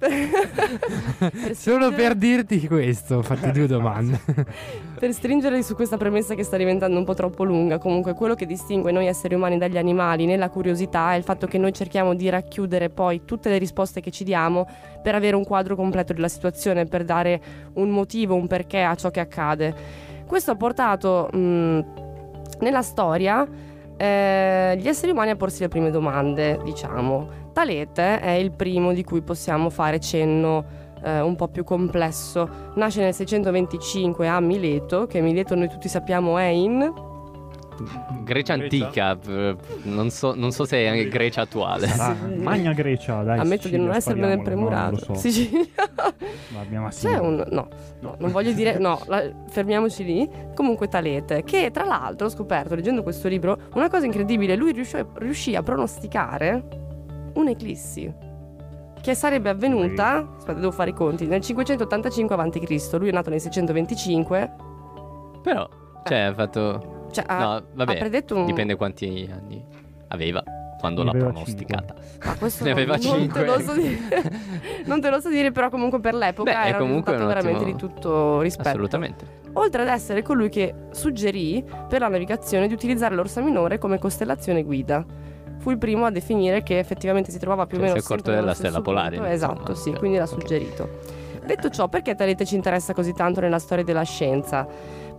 Solo 1.52 1.92
per 1.92 2.14
dirti 2.14 2.66
questo, 2.66 3.22
fatti 3.22 3.50
due 3.52 3.66
domande. 3.68 4.20
Per 4.98 5.12
stringere 5.12 5.62
su 5.62 5.74
questa 5.74 5.96
premessa 5.96 6.34
che 6.34 6.42
sta 6.42 6.56
diventando 6.56 6.98
un 6.98 7.04
po' 7.04 7.14
troppo 7.14 7.44
lunga, 7.44 7.78
comunque 7.78 8.14
quello 8.14 8.34
che 8.34 8.46
distingue 8.46 8.92
noi 8.92 9.06
esseri 9.06 9.34
umani 9.34 9.58
dagli 9.58 9.78
animali 9.78 10.26
nella 10.26 10.48
curiosità 10.48 11.12
è 11.12 11.16
il 11.16 11.22
fatto 11.22 11.46
che 11.46 11.58
noi 11.58 11.72
cerchiamo 11.72 12.14
di 12.14 12.28
racchiudere 12.28 12.90
poi 12.90 13.22
tutte 13.24 13.48
le 13.50 13.58
risposte 13.58 14.00
che 14.00 14.10
ci 14.10 14.24
diamo 14.24 14.66
per 15.02 15.14
avere 15.14 15.36
un 15.36 15.44
quadro 15.44 15.76
completo 15.76 16.12
della 16.12 16.28
situazione, 16.28 16.86
per 16.86 17.04
dare 17.04 17.40
un 17.74 17.90
motivo, 17.90 18.34
un 18.34 18.46
perché 18.46 18.82
a 18.82 18.94
ciò 18.94 19.10
che 19.10 19.20
accade. 19.20 19.74
Questo 20.26 20.52
ha 20.52 20.56
portato 20.56 21.28
mh, 21.32 21.84
nella 22.60 22.82
storia 22.82 23.46
eh, 24.00 24.78
gli 24.78 24.88
esseri 24.88 25.12
umani 25.12 25.28
a 25.28 25.36
porsi 25.36 25.60
le 25.60 25.68
prime 25.68 25.90
domande, 25.90 26.58
diciamo. 26.64 27.28
Talete 27.52 28.18
è 28.18 28.30
il 28.30 28.50
primo 28.50 28.94
di 28.94 29.04
cui 29.04 29.20
possiamo 29.20 29.68
fare 29.68 30.00
cenno 30.00 30.64
eh, 31.02 31.20
un 31.20 31.36
po' 31.36 31.48
più 31.48 31.64
complesso. 31.64 32.48
Nasce 32.76 33.02
nel 33.02 33.12
625 33.12 34.26
a 34.26 34.40
Mileto, 34.40 35.06
che 35.06 35.20
Mileto 35.20 35.54
noi 35.54 35.68
tutti 35.68 35.88
sappiamo 35.88 36.38
è 36.38 36.44
in... 36.44 37.08
Grecia 38.24 38.52
antica, 38.52 39.18
non 39.84 40.10
so, 40.10 40.34
non 40.34 40.52
so 40.52 40.64
se 40.64 40.78
è 40.78 40.86
anche 40.86 41.08
Grecia 41.08 41.42
attuale. 41.42 41.86
Sarà 41.86 42.14
Magna 42.36 42.72
Grecia, 42.72 43.22
dai. 43.22 43.38
Ammetto 43.38 43.68
di 43.68 43.76
non 43.76 43.92
Sicilia, 43.92 43.96
essermene 43.96 44.36
no, 44.36 44.42
premurato. 44.42 44.90
non 44.90 44.90
lo 44.90 44.98
so. 44.98 45.14
Sicilia. 45.20 45.64
C'è 46.90 47.18
un... 47.18 47.44
No, 47.50 47.68
no, 48.00 48.16
non 48.18 48.30
voglio 48.30 48.52
dire... 48.52 48.78
No, 48.78 49.00
la- 49.06 49.30
fermiamoci 49.48 50.04
lì. 50.04 50.28
Comunque 50.54 50.88
Talete, 50.88 51.42
che 51.42 51.70
tra 51.70 51.84
l'altro 51.84 52.26
ho 52.26 52.30
scoperto 52.30 52.74
leggendo 52.74 53.02
questo 53.02 53.28
libro 53.28 53.58
una 53.74 53.88
cosa 53.88 54.04
incredibile. 54.04 54.56
Lui 54.56 54.72
riuscì, 54.72 55.04
riuscì 55.14 55.54
a 55.54 55.62
pronosticare 55.62 56.62
un'eclissi 57.34 58.28
che 59.00 59.14
sarebbe 59.14 59.48
avvenuta... 59.48 60.28
Aspetta, 60.36 60.58
devo 60.58 60.72
fare 60.72 60.90
i 60.90 60.94
conti. 60.94 61.26
Nel 61.26 61.40
585 61.40 62.36
a.C. 62.36 62.96
Lui 62.98 63.08
è 63.08 63.12
nato 63.12 63.30
nel 63.30 63.40
625. 63.40 64.50
Però, 65.42 65.68
cioè, 66.04 66.18
ha 66.18 66.34
fatto... 66.34 66.98
Cioè, 67.10 67.24
ha, 67.26 67.38
No, 67.38 67.52
ha 67.54 67.62
vabbè, 67.72 67.98
predetto 67.98 68.36
un... 68.36 68.44
dipende 68.46 68.76
quanti 68.76 69.28
anni 69.32 69.64
aveva 70.08 70.42
quando 70.78 71.02
l'ha 71.02 71.10
pronosticata. 71.12 71.94
Ma 72.24 72.34
questo 72.36 72.64
Ne 72.64 72.70
non- 72.70 72.78
aveva 72.78 72.96
non 72.96 73.02
cinque. 73.02 73.40
te 73.40 73.46
lo 73.46 73.60
so 73.60 73.72
dire. 73.74 73.98
non 74.86 75.00
te 75.00 75.10
lo 75.10 75.20
so 75.20 75.28
dire, 75.28 75.52
però 75.52 75.68
comunque 75.68 76.00
per 76.00 76.14
l'epoca 76.14 76.50
Beh, 76.52 76.68
era 76.68 76.78
un 76.78 76.86
comunque 76.88 77.16
un 77.16 77.26
veramente 77.26 77.62
ottimo- 77.64 77.72
di 77.72 77.76
tutto 77.78 78.40
rispetto. 78.40 78.68
Assolutamente. 78.68 79.38
Oltre 79.54 79.82
ad 79.82 79.88
essere 79.88 80.22
colui 80.22 80.48
che 80.48 80.74
suggerì 80.92 81.62
per 81.88 82.00
la 82.00 82.08
navigazione 82.08 82.66
di 82.68 82.72
utilizzare 82.72 83.14
l'Orsa 83.14 83.40
Minore 83.42 83.78
come 83.78 83.98
costellazione 83.98 84.62
guida. 84.62 85.04
Fu 85.58 85.70
il 85.70 85.76
primo 85.76 86.06
a 86.06 86.10
definire 86.10 86.62
che 86.62 86.78
effettivamente 86.78 87.30
si 87.30 87.38
trovava 87.38 87.66
più 87.66 87.76
o 87.76 87.80
Cioè, 87.80 87.88
meno 87.90 88.00
si 88.00 88.06
è 88.06 88.10
accorto 88.10 88.30
della 88.30 88.54
stella 88.54 88.80
polare, 88.80 89.16
punto. 89.16 89.30
Esatto, 89.30 89.74
sì, 89.74 89.90
Ok. 89.90 89.98
quindi 89.98 90.16
l'ha 90.16 90.22
Ok. 90.24 90.30
suggerito. 90.30 90.88
Detto 91.44 91.68
ciò, 91.68 91.88
perché 91.88 92.14
Talete 92.14 92.46
ci 92.46 92.54
interessa 92.54 92.94
così 92.94 93.12
tanto 93.12 93.40
nella 93.40 93.58
storia 93.58 93.84
della 93.84 94.04
scienza? 94.04 94.66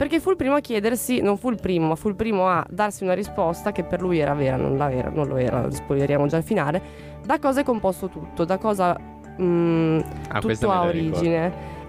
Perché 0.02 0.20
fu 0.20 0.32
il 0.32 0.36
primo 0.36 0.56
a 0.56 0.62
chiedersi, 0.62 1.22
non 1.22 1.38
fu 1.38 1.52
il 1.52 1.60
primo, 1.62 1.90
ma 1.90 1.96
fu 1.96 2.08
il 2.10 2.16
primo 2.16 2.48
a 2.50 2.66
darsi 2.68 3.04
una 3.04 3.14
risposta 3.14 3.72
che 3.72 3.84
per 3.84 4.02
lui 4.02 4.18
era 4.18 4.34
vera, 4.34 4.56
non, 4.56 4.76
la 4.76 4.92
era, 4.92 5.12
non 5.12 5.28
lo 5.28 5.38
era, 5.38 5.70
spoileriamo 5.70 6.26
già 6.26 6.38
al 6.38 6.44
finale. 6.44 6.82
Da 7.24 7.38
cosa 7.38 7.60
è 7.60 7.64
composto 7.64 8.10
tutto? 8.10 8.44
Da 8.44 8.58
cosa 8.58 8.98
mm, 9.40 10.00
Ah, 10.30 10.40
tutto 10.40 10.72
ha 10.72 10.86
la 10.86 10.90
ricordo. 10.90 11.20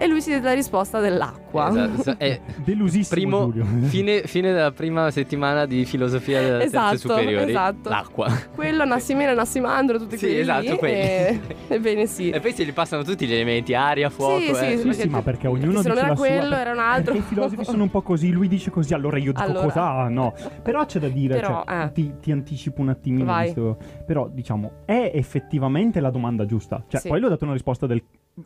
E 0.03 0.09
lui 0.09 0.21
si 0.21 0.31
diede 0.31 0.45
la 0.49 0.55
risposta 0.55 0.99
dell'acqua. 0.99 1.69
Esatto, 1.69 2.15
è 2.19 2.41
Delusissimo 2.65 3.21
primo, 3.21 3.53
Giulio. 3.53 3.65
fine, 3.89 4.23
fine 4.23 4.53
della 4.53 4.73
prima 4.73 5.11
settimana 5.13 5.65
di 5.65 5.85
filosofia 5.85 6.41
delle 6.43 6.65
Esatto, 6.65 6.89
terze 6.91 7.09
superiori. 7.09 7.51
esatto. 7.51 7.89
L'acqua. 7.89 8.29
Quello, 8.55 8.85
Nassimene, 8.85 9.33
Nassimandro, 9.35 9.99
tutti 9.99 10.17
Sì, 10.19 10.25
quelli 10.27 10.41
esatto, 10.41 10.71
lì, 10.73 10.77
quelli. 10.77 10.95
E... 10.95 11.41
Ebbene 11.69 12.07
sì. 12.07 12.31
E 12.31 12.41
poi 12.41 12.53
se 12.53 12.65
li 12.65 12.73
passano 12.73 13.05
tutti 13.05 13.27
gli 13.27 13.33
elementi, 13.33 13.75
aria, 13.75 14.11
fuoco. 14.11 14.41
Sì, 14.41 14.49
eh. 14.51 14.77
sì, 14.79 14.93
Sì, 14.93 15.01
sì, 15.03 15.09
ma 15.09 15.23
perché 15.23 15.47
ognuno 15.47 15.83
se 15.83 15.89
non 15.89 15.97
dice 15.97 15.99
era 15.99 16.09
la 16.09 16.17
sua, 16.17 16.27
quello, 16.27 16.49
per- 16.49 16.59
era 16.59 16.73
un 16.73 16.79
altro. 16.81 17.13
perché 17.13 17.19
I 17.19 17.29
filosofi 17.35 17.65
sono 17.65 17.83
un 17.85 17.91
po' 17.91 18.03
così, 18.03 18.33
lui 18.33 18.49
dice 18.49 18.71
così, 18.71 18.95
allora 18.95 19.19
io 19.19 19.33
dico 19.33 19.41
Allora. 19.45 19.63
cosa? 19.67 19.89
Ah, 19.89 20.09
no. 20.09 20.35
Però 20.63 20.85
c'è 20.85 20.99
da 20.99 21.09
dire, 21.09 21.37
Però, 21.37 21.63
cioè, 21.65 21.83
eh. 21.85 21.93
ti, 21.93 22.15
ti 22.21 22.33
anticipo 22.33 22.81
un 22.81 22.89
attimino. 22.89 23.77
Però 24.05 24.29
diciamo, 24.29 24.83
è 24.85 25.13
effettivamente 25.15 26.01
la 26.01 26.11
domanda 26.11 26.45
giusta. 26.45 26.83
Cioè, 26.89 27.01
Sì. 27.01 27.07
poi 27.09 27.19
lui 27.19 27.29
ha 27.29 27.31
dato 27.31 27.45
una 27.45 27.53
risposta 27.53 27.87
del... 27.87 28.03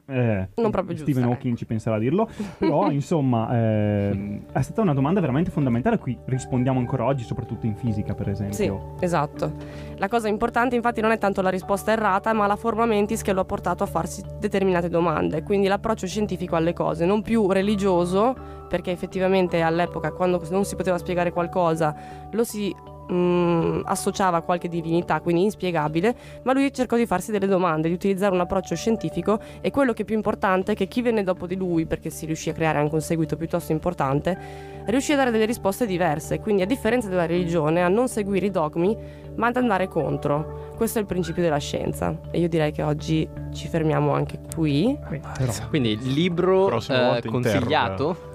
eh, 0.06 0.48
Non 0.56 0.70
proprio 0.70 0.96
Stephen 0.96 1.22
giusta, 1.22 1.28
Hawking 1.28 1.56
ci 1.56 1.64
penserà 1.66 1.96
a 1.96 1.98
dirlo. 1.98 2.28
Però, 2.58 2.90
insomma, 2.92 3.48
eh, 3.52 4.40
è 4.52 4.62
stata 4.62 4.80
una 4.80 4.94
domanda 4.94 5.20
veramente 5.20 5.50
fondamentale 5.50 5.96
a 5.96 5.98
cui 5.98 6.16
rispondiamo 6.24 6.78
ancora 6.78 7.04
oggi, 7.04 7.24
soprattutto 7.24 7.66
in 7.66 7.76
fisica, 7.76 8.14
per 8.14 8.26
Sì, 8.26 8.42
esempio. 8.44 8.94
esatto. 9.00 9.52
La 9.96 10.08
cosa 10.08 10.28
importante 10.28 10.74
infatti 10.76 11.00
non 11.00 11.10
è 11.12 11.18
tanto 11.18 11.40
la 11.42 11.50
risposta 11.50 11.92
errata, 11.92 12.32
ma 12.32 12.46
la 12.46 12.56
forma 12.56 12.84
mentis 12.86 13.22
che 13.22 13.32
lo 13.32 13.40
ha 13.40 13.44
portato 13.44 13.82
a 13.82 13.86
farsi 13.86 14.22
determinate 14.38 14.88
domande, 14.88 15.42
quindi 15.42 15.68
l'approccio 15.68 16.06
scientifico 16.06 16.56
alle 16.56 16.72
cose, 16.72 17.04
non 17.06 17.22
più 17.22 17.50
religioso, 17.50 18.34
perché 18.68 18.90
effettivamente 18.90 19.60
all'epoca 19.62 20.10
quando 20.12 20.42
non 20.50 20.64
si 20.64 20.74
poteva 20.76 20.98
spiegare 20.98 21.30
qualcosa 21.32 21.94
lo 22.32 22.42
si 22.44 22.74
mm, 23.12 23.82
associava 23.84 24.38
a 24.38 24.40
qualche 24.42 24.68
divinità, 24.68 25.20
quindi 25.20 25.42
inspiegabile, 25.42 26.14
ma 26.42 26.52
lui 26.52 26.72
cercò 26.72 26.96
di 26.96 27.06
farsi 27.06 27.30
delle 27.30 27.46
domande, 27.46 27.88
di 27.88 27.94
utilizzare 27.94 28.34
un 28.34 28.40
approccio 28.40 28.74
scientifico 28.74 29.38
e 29.60 29.70
quello 29.70 29.92
che 29.92 30.02
è 30.02 30.04
più 30.04 30.16
importante 30.16 30.72
è 30.72 30.74
che 30.74 30.86
chi 30.86 31.02
venne 31.02 31.22
dopo 31.22 31.46
di 31.46 31.56
lui, 31.56 31.86
perché 31.86 32.10
si 32.10 32.26
riuscì 32.26 32.50
a 32.50 32.52
creare 32.52 32.78
anche 32.78 32.94
un 32.94 33.00
seguito 33.00 33.36
piuttosto 33.36 33.72
importante, 33.72 34.38
riuscì 34.86 35.12
a 35.12 35.16
dare 35.16 35.30
delle 35.30 35.46
risposte 35.46 35.86
diverse, 35.86 36.40
quindi 36.40 36.62
a 36.62 36.66
differenza 36.66 37.08
della 37.08 37.26
religione, 37.26 37.82
a 37.82 37.88
non 37.88 38.08
seguire 38.08 38.46
i 38.46 38.50
dogmi, 38.50 38.96
ma 39.36 39.48
ad 39.48 39.56
andare 39.56 39.88
contro. 39.88 40.74
Questo 40.76 40.98
è 40.98 41.00
il 41.00 41.06
principio 41.06 41.42
della 41.42 41.58
scienza 41.58 42.18
e 42.30 42.38
io 42.38 42.48
direi 42.48 42.72
che 42.72 42.82
oggi 42.82 43.28
ci 43.52 43.68
fermiamo 43.68 44.12
anche 44.12 44.38
qui. 44.54 44.96
Però, 45.08 45.52
Quindi 45.68 45.98
libro 45.98 46.70
eh, 46.70 47.22
consigliato. 47.24 48.34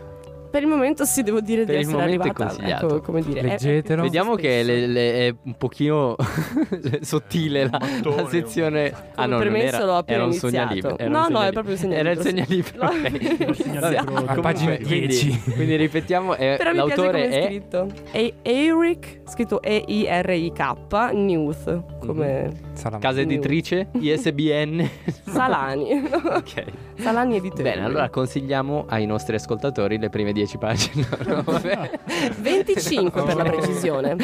Per 0.52 0.62
il 0.62 0.68
momento 0.68 1.06
sì, 1.06 1.24
devo 1.24 1.40
dire 1.40 1.64
Per 1.64 1.76
di 1.76 1.82
il 1.82 1.88
essere 1.88 1.98
momento 1.98 2.24
è 2.24 2.28
arrivata, 2.30 2.46
consigliato. 2.46 2.88
ecco, 2.88 3.02
come 3.02 3.22
dire, 3.22 3.40
è- 3.40 3.44
è 3.44 3.48
Leggetelo. 3.48 4.02
Vediamo 4.04 4.36
che 4.36 4.64
le- 4.64 4.86
le- 4.88 5.28
è 5.28 5.36
un 5.44 5.56
pochino 5.58 6.16
sottile 7.02 7.64
la, 7.70 7.78
mattone, 7.80 8.22
la 8.24 8.28
sezione. 8.30 8.94
Ah, 9.16 9.26
no, 9.26 9.32
non 9.32 9.40
premesso 9.40 9.76
era, 9.78 9.86
l'ho 9.86 9.96
appena 9.98 10.18
era 10.18 10.26
un 10.26 10.32
iniziato. 10.32 10.56
segnalibro. 10.56 10.98
era 10.98 11.06
un 11.08 11.12
No, 11.14 11.28
no, 11.40 11.44
è 11.46 11.52
proprio 11.52 11.74
un 11.74 11.80
segnalibro, 11.80 12.10
Era 12.10 12.20
il 12.20 12.26
segnalibro. 12.28 12.84
No. 12.84 12.90
ok. 12.90 13.12
Il 13.52 13.56
segnalibro 13.56 14.14
Vabbè, 14.14 14.32
a 14.32 14.42
pagina 14.42 14.72
comunque, 14.76 14.98
10. 15.00 15.28
Quindi, 15.28 15.52
quindi 15.56 15.76
ripetiamo, 15.78 16.36
è- 16.36 16.56
Però 16.58 16.72
mi 16.72 16.76
piace 16.84 16.96
come 16.96 17.12
l'autore 17.12 17.30
è 17.30 17.42
è 17.42 17.46
scritto. 17.46 17.88
È 18.12 18.34
Eric, 18.42 19.20
scritto 19.28 19.62
E-I-R-I-K, 19.62 20.76
Newth, 21.14 21.84
come 22.06 22.52
Salam. 22.74 23.00
casa 23.00 23.22
editrice, 23.22 23.90
ISBN. 24.00 24.90
Salani. 25.32 26.04
ok. 26.12 26.64
Salani 26.98 27.38
editori. 27.38 27.64
Bene, 27.64 27.84
allora 27.86 28.10
consigliamo 28.10 28.86
ai 28.90 29.06
nostri 29.06 29.36
ascoltatori 29.36 29.98
le 29.98 30.10
prime 30.10 30.34
10 30.34 30.41
pagine. 30.58 31.06
No, 31.26 31.34
no, 31.36 31.42
vabbè. 31.44 31.90
25 32.40 33.24
per 33.24 33.36
la 33.36 33.44
precisione. 33.44 34.16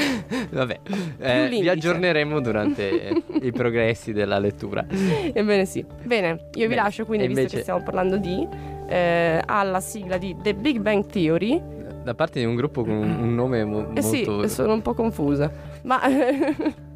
Vabbè, 0.50 0.80
eh, 1.20 1.48
vi 1.50 1.68
aggiorneremo 1.70 2.40
durante 2.42 3.24
i 3.42 3.52
progressi 3.52 4.14
della 4.14 4.40
lettura. 4.40 4.86
Ebbene 4.90 5.66
sì. 5.66 5.86
Bene, 6.04 6.30
io 6.30 6.38
vi 6.54 6.68
Bene. 6.68 6.76
lascio 6.76 7.06
quindi, 7.06 7.26
E 7.26 7.28
visto 7.28 7.42
invece- 7.42 7.58
che 7.58 7.62
stiamo 7.64 7.84
parlando 7.84 8.18
di, 8.18 8.48
eh, 8.88 9.42
alla 9.46 9.80
sigla 9.80 10.18
di 10.18 10.36
The 10.42 10.54
Big 10.54 10.80
Bang 10.80 11.06
Theory. 11.08 11.62
Da 12.04 12.14
parte 12.16 12.40
di 12.40 12.46
un 12.46 12.56
gruppo 12.56 12.84
con 12.84 12.94
un 12.96 13.36
nome 13.36 13.64
mo- 13.66 13.94
Eh 13.94 14.02
sì, 14.02 14.24
molto... 14.26 14.48
sono 14.48 14.74
un 14.74 14.82
po' 14.82 14.94
confusa. 14.94 15.52
Ma... 15.84 16.00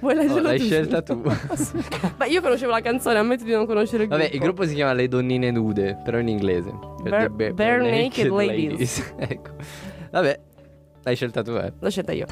Vuoi 0.00 0.14
Oh, 0.14 0.16
leggerlo 0.16 0.42
l'hai 0.42 0.58
tu? 0.58 0.64
scelta 0.66 1.02
tu. 1.02 1.22
Ma 2.16 2.24
io 2.26 2.40
conoscevo 2.40 2.70
la 2.70 2.80
canzone, 2.80 3.18
ammetto 3.18 3.44
di 3.44 3.52
non 3.52 3.66
conoscere 3.66 4.04
il 4.04 4.08
Vabbè, 4.08 4.22
gruppo. 4.22 4.36
il 4.36 4.42
gruppo 4.42 4.66
si 4.66 4.74
chiama 4.74 4.92
Le 4.92 5.08
Donnine 5.08 5.50
Nude, 5.50 6.00
però 6.04 6.18
in 6.18 6.28
inglese. 6.28 6.72
Bare- 7.02 7.30
The 7.36 7.52
Bare 7.52 7.90
Naked 7.90 8.28
Ladies. 8.28 9.14
ecco. 9.18 9.50
Vabbè, 10.10 10.40
l'hai 11.02 11.16
scelta 11.16 11.42
tu, 11.42 11.50
eh. 11.52 11.72
L'ho 11.78 11.90
scelta 11.90 12.12
io. 12.12 12.26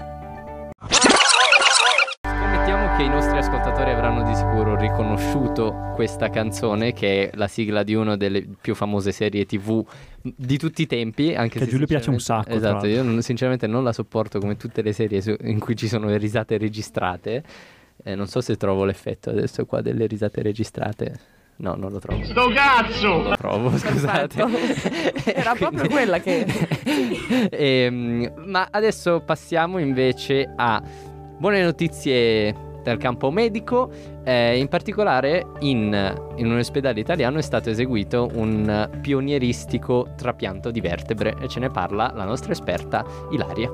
Scommettiamo 2.22 2.96
che 2.96 3.02
i 3.02 3.08
nostri 3.08 3.36
ascoltatori 3.38 3.90
avranno 3.90 4.22
di 4.28 4.34
sicuro 4.34 4.76
riconosciuto 4.76 5.90
questa 5.94 6.28
canzone 6.30 6.92
che 6.92 7.28
è 7.30 7.36
la 7.36 7.48
sigla 7.48 7.82
di 7.82 7.94
una 7.94 8.16
delle 8.16 8.46
più 8.60 8.74
famose 8.74 9.12
serie 9.12 9.44
tv 9.46 9.84
di 10.22 10.58
tutti 10.58 10.82
i 10.82 10.86
tempi 10.86 11.34
anche 11.34 11.58
Che 11.58 11.64
a 11.64 11.66
se 11.66 11.70
Giulio 11.70 11.86
piace 11.86 12.10
un 12.10 12.20
sacco, 12.20 12.50
esatto 12.50 12.86
io 12.86 13.02
non- 13.02 13.22
sinceramente 13.22 13.66
non 13.66 13.82
la 13.84 13.92
sopporto 13.92 14.38
come 14.38 14.56
tutte 14.56 14.82
le 14.82 14.92
serie 14.92 15.20
su- 15.22 15.34
in 15.42 15.58
cui 15.58 15.76
ci 15.76 15.88
sono 15.88 16.06
le 16.08 16.18
risate 16.18 16.58
registrate. 16.58 17.42
Eh, 18.02 18.14
non 18.14 18.26
so 18.26 18.40
se 18.40 18.56
trovo 18.56 18.84
l'effetto 18.84 19.30
adesso 19.30 19.64
qua 19.66 19.80
delle 19.80 20.06
risate 20.06 20.42
registrate. 20.42 21.18
No 21.56 21.74
non 21.74 21.90
lo 21.92 21.98
trovo. 21.98 22.24
Sto 22.24 22.48
cazzo! 22.54 23.06
non 23.08 23.28
lo 23.28 23.36
trovo 23.36 23.76
scusate. 23.76 24.44
Era 25.24 25.54
proprio 25.54 25.86
quella 25.90 26.18
che- 26.20 26.46
Ehm, 27.50 28.32
ma 28.46 28.68
adesso 28.70 29.20
passiamo 29.20 29.78
invece 29.78 30.50
a 30.56 30.82
buone 31.38 31.62
notizie 31.62 32.54
dal 32.82 32.98
campo 32.98 33.30
medico. 33.30 33.90
Eh, 34.24 34.58
in 34.58 34.68
particolare, 34.68 35.46
in, 35.60 36.14
in 36.36 36.46
un 36.46 36.58
ospedale 36.58 37.00
italiano 37.00 37.38
è 37.38 37.42
stato 37.42 37.70
eseguito 37.70 38.30
un 38.34 38.88
pionieristico 39.00 40.08
trapianto 40.16 40.70
di 40.70 40.80
vertebre 40.80 41.36
e 41.40 41.48
ce 41.48 41.60
ne 41.60 41.70
parla 41.70 42.12
la 42.14 42.24
nostra 42.24 42.52
esperta 42.52 43.04
Ilaria. 43.30 43.70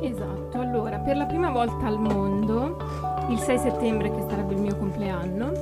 Esatto, 0.00 0.58
allora 0.58 0.98
per 0.98 1.16
la 1.16 1.26
prima 1.26 1.50
volta 1.50 1.86
al 1.86 1.98
mondo, 1.98 2.76
il 3.28 3.38
6 3.38 3.58
settembre 3.58 4.10
che 4.10 4.24
sarebbe 4.28 4.54
il 4.54 4.60
mio 4.60 4.76
compleanno, 4.76 5.52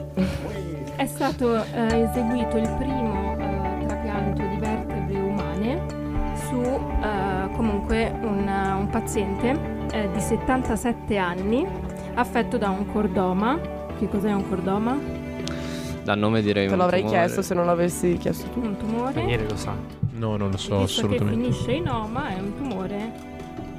è 0.96 1.06
stato 1.06 1.56
eh, 1.56 2.08
eseguito 2.08 2.56
il 2.56 2.68
primo 2.78 3.36
eh, 3.38 3.86
trapianto 3.86 4.42
di 4.42 4.56
vertebre 4.58 5.18
umane 5.18 5.86
su 6.48 6.60
eh, 6.60 7.54
comunque 7.54 8.12
un, 8.22 8.48
un 8.78 8.88
paziente 8.90 9.78
eh, 9.92 10.10
di 10.12 10.20
77 10.20 11.16
anni 11.16 11.66
affetto 12.14 12.56
da 12.58 12.68
un 12.70 12.86
cordoma. 12.92 13.58
Che 13.98 14.08
cos'è 14.08 14.32
un 14.32 14.48
cordoma? 14.48 14.98
Dal 16.02 16.18
nome 16.18 16.40
direi 16.42 16.66
Te 16.66 16.72
un 16.72 16.78
lo 16.78 16.84
avrei 16.84 17.00
tumore. 17.02 17.18
chiesto 17.18 17.42
se 17.42 17.54
non 17.54 17.66
l'avessi 17.66 18.16
chiesto 18.18 18.48
tu. 18.50 18.60
Un 18.60 18.76
tumore. 18.76 19.12
Daniele 19.12 19.46
lo 19.48 19.56
sa. 19.56 19.74
No, 20.12 20.36
non 20.36 20.50
lo 20.50 20.56
so 20.56 20.78
Visto 20.80 21.06
che 21.06 21.14
assolutamente. 21.16 21.52
finisce 21.52 21.72
in 21.72 21.88
oma, 21.88 22.28
è 22.28 22.38
un 22.38 22.56
tumore 22.56 23.12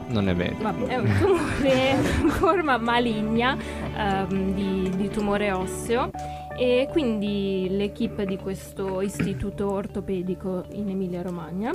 Non 0.08 0.30
è 0.30 0.36
vero. 0.36 0.56
Vabbè, 0.62 0.86
è 0.88 0.98
un 0.98 1.16
tumore 1.20 1.96
in 2.22 2.30
forma 2.30 2.78
maligna 2.78 3.58
ehm, 3.96 4.54
di, 4.54 4.92
di 4.96 5.10
tumore 5.10 5.52
osseo 5.52 6.10
e 6.58 6.88
quindi 6.92 7.68
l'equipe 7.72 8.26
di 8.26 8.38
questo 8.38 9.02
istituto 9.02 9.72
ortopedico 9.72 10.66
in 10.74 10.90
Emilia 10.90 11.22
Romagna 11.22 11.72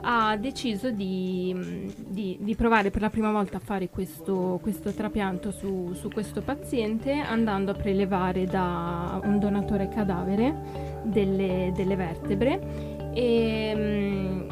ha 0.00 0.36
deciso 0.36 0.90
di, 0.90 1.92
di- 1.96 2.38
di 2.40 2.54
provare 2.54 2.90
per 2.90 3.00
la 3.00 3.10
prima 3.10 3.30
volta 3.30 3.56
a 3.56 3.60
fare 3.60 3.88
questo, 3.88 4.58
questo 4.62 4.92
trapianto 4.92 5.50
su, 5.50 5.92
su 5.94 6.08
questo 6.08 6.40
paziente 6.40 7.12
andando 7.12 7.72
a 7.72 7.74
prelevare 7.74 8.44
da 8.44 9.20
un 9.24 9.38
donatore 9.38 9.88
cadavere 9.88 11.00
delle, 11.04 11.72
delle 11.74 11.96
vertebre. 11.96 13.10
E 13.12 13.72
mm, 13.76 14.50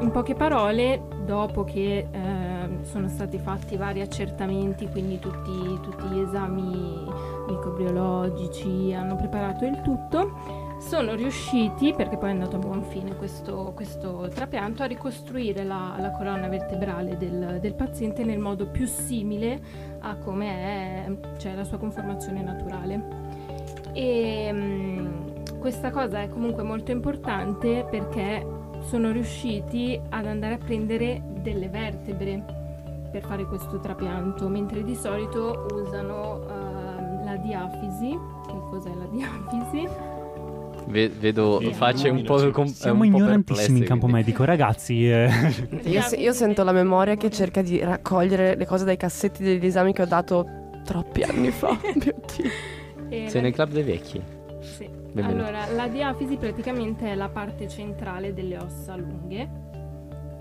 in 0.00 0.10
poche 0.10 0.34
parole, 0.34 1.02
dopo 1.24 1.64
che 1.64 2.08
eh, 2.10 2.52
sono 2.82 3.08
stati 3.08 3.38
fatti 3.38 3.76
vari 3.76 4.00
accertamenti, 4.00 4.88
quindi 4.88 5.18
tutti, 5.18 5.78
tutti 5.80 6.04
gli 6.08 6.18
esami 6.18 7.04
microbiologici 7.46 8.92
hanno 8.94 9.16
preparato 9.16 9.64
il 9.64 9.80
tutto, 9.82 10.61
sono 10.82 11.14
riusciti, 11.14 11.94
perché 11.94 12.16
poi 12.16 12.30
è 12.30 12.32
andato 12.32 12.56
a 12.56 12.58
buon 12.58 12.82
fine 12.82 13.16
questo, 13.16 13.72
questo 13.74 14.28
trapianto, 14.32 14.82
a 14.82 14.86
ricostruire 14.86 15.62
la, 15.64 15.94
la 15.98 16.10
colonna 16.10 16.48
vertebrale 16.48 17.16
del, 17.16 17.58
del 17.60 17.74
paziente 17.74 18.24
nel 18.24 18.38
modo 18.38 18.66
più 18.66 18.86
simile 18.86 19.60
a 20.00 20.16
come 20.16 20.48
è 20.48 21.16
cioè 21.38 21.54
la 21.54 21.64
sua 21.64 21.78
conformazione 21.78 22.42
naturale. 22.42 23.00
E 23.92 24.50
mm, 24.52 25.58
questa 25.60 25.90
cosa 25.90 26.20
è 26.20 26.28
comunque 26.28 26.62
molto 26.62 26.90
importante 26.90 27.86
perché 27.88 28.44
sono 28.80 29.12
riusciti 29.12 29.98
ad 30.10 30.26
andare 30.26 30.54
a 30.54 30.58
prendere 30.58 31.22
delle 31.40 31.68
vertebre 31.68 32.60
per 33.10 33.22
fare 33.22 33.44
questo 33.44 33.78
trapianto, 33.78 34.48
mentre 34.48 34.82
di 34.82 34.96
solito 34.96 35.66
usano 35.70 36.42
ehm, 36.48 37.24
la 37.24 37.36
diafisi. 37.36 38.18
Che 38.46 38.60
cos'è 38.68 38.92
la 38.94 39.06
diafisi? 39.12 40.11
Ve- 40.86 41.08
vedo 41.08 41.58
Sì, 41.60 41.72
facce 41.72 42.08
un 42.08 42.22
po', 42.24 42.50
com- 42.50 42.66
Siamo 42.66 43.02
un 43.04 43.10
po' 43.10 43.16
ignorantissimi 43.16 43.78
in 43.78 43.84
campo 43.84 44.06
quindi- 44.06 44.24
medico, 44.24 44.44
ragazzi. 44.44 45.08
eh. 45.10 45.28
Io, 45.84 46.00
se- 46.02 46.16
io 46.16 46.32
sento 46.32 46.62
la 46.64 46.72
memoria 46.72 47.14
che 47.16 47.30
cerca 47.30 47.62
di 47.62 47.78
raccogliere 47.78 48.56
le 48.56 48.66
cose 48.66 48.84
dai 48.84 48.96
cassetti 48.96 49.42
degli 49.42 49.64
esami 49.66 49.92
che 49.92 50.02
ho 50.02 50.06
dato 50.06 50.46
troppi 50.84 51.22
anni 51.22 51.50
fa. 51.50 51.76
Mio 51.94 52.14
Dio. 52.36 52.50
E 53.08 53.28
Sei 53.28 53.34
la- 53.34 53.40
nel 53.40 53.52
club 53.52 53.70
dei 53.70 53.82
vecchi. 53.82 54.20
Sì. 54.60 54.88
Benvenuto. 55.12 55.44
Allora, 55.48 55.66
la 55.74 55.88
diafisi 55.88 56.36
praticamente 56.36 57.10
è 57.10 57.14
la 57.14 57.28
parte 57.28 57.68
centrale 57.68 58.32
delle 58.32 58.56
ossa 58.58 58.96
lunghe 58.96 59.48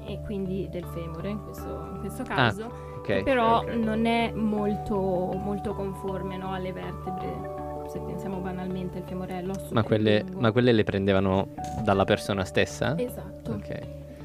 e 0.05 0.19
quindi 0.25 0.67
del 0.71 0.86
femore 0.93 1.29
in 1.29 1.43
questo, 1.43 1.89
in 1.93 2.00
questo 2.00 2.24
caso, 2.24 2.71
Ok. 3.00 3.24
però 3.24 3.60
ok. 3.60 3.74
non 3.75 4.05
è 4.05 4.31
molto, 4.33 4.95
molto 5.43 5.74
conforme 5.74 6.38
no, 6.38 6.53
alle 6.53 6.71
vertebre. 6.71 7.61
Se 7.91 8.00
pensiamo 8.00 8.38
banalmente 8.38 9.00
il 9.00 9.03
femore 9.03 9.39
è 9.39 9.41
l'osso 9.41 9.67
Ma 9.74 9.83
quelle, 9.83 10.24
ma 10.38 10.53
quelle 10.53 10.71
le 10.71 10.86
prendevano 10.86 11.50
dalla 11.83 12.05
persona 12.05 12.45
stessa? 12.45 12.95
Esatto. 12.98 13.51
Ok. 13.51 13.79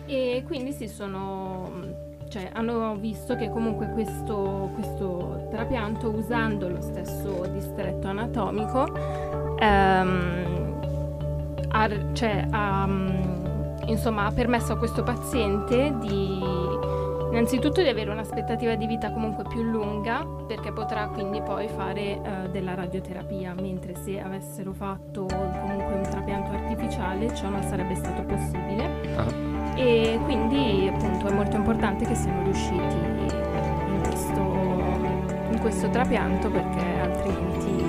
E 0.06 0.44
quindi 0.46 0.70
si 0.70 0.86
sono. 0.86 1.68
cioè 2.28 2.48
hanno 2.52 2.94
visto 2.94 3.34
che 3.34 3.50
comunque 3.50 3.88
questo, 3.90 4.70
questo 4.72 5.48
trapianto, 5.50 6.10
usando 6.10 6.68
lo 6.68 6.80
stesso 6.80 7.44
distretto 7.52 8.06
anatomico, 8.06 8.86
ehm, 9.58 10.78
ha, 11.68 12.12
cioè, 12.12 12.46
ha, 12.48 12.86
mm, 12.86 13.08
insomma, 13.86 14.26
ha 14.26 14.30
permesso 14.30 14.74
a 14.74 14.78
questo 14.78 15.02
paziente 15.02 15.92
di. 15.98 16.65
Innanzitutto 17.36 17.82
di 17.82 17.88
avere 17.88 18.10
un'aspettativa 18.10 18.76
di 18.76 18.86
vita 18.86 19.10
comunque 19.12 19.44
più 19.46 19.62
lunga 19.62 20.26
perché 20.46 20.72
potrà 20.72 21.08
quindi 21.08 21.42
poi 21.42 21.68
fare 21.68 22.00
eh, 22.00 22.20
della 22.50 22.72
radioterapia, 22.74 23.52
mentre 23.60 23.94
se 23.94 24.18
avessero 24.18 24.72
fatto 24.72 25.26
comunque 25.26 25.94
un 25.96 26.02
trapianto 26.08 26.52
artificiale 26.52 27.34
ciò 27.34 27.50
non 27.50 27.62
sarebbe 27.62 27.94
stato 27.94 28.22
possibile 28.22 29.04
Ah. 29.16 29.26
e 29.76 30.18
quindi 30.24 30.90
appunto 30.92 31.26
è 31.26 31.32
molto 31.34 31.56
importante 31.56 32.06
che 32.06 32.14
siano 32.14 32.42
riusciti 32.42 32.74
in 32.78 34.00
questo, 34.02 34.40
in 35.52 35.58
questo 35.60 35.90
trapianto 35.90 36.50
perché 36.50 36.84
altrimenti 37.00 37.84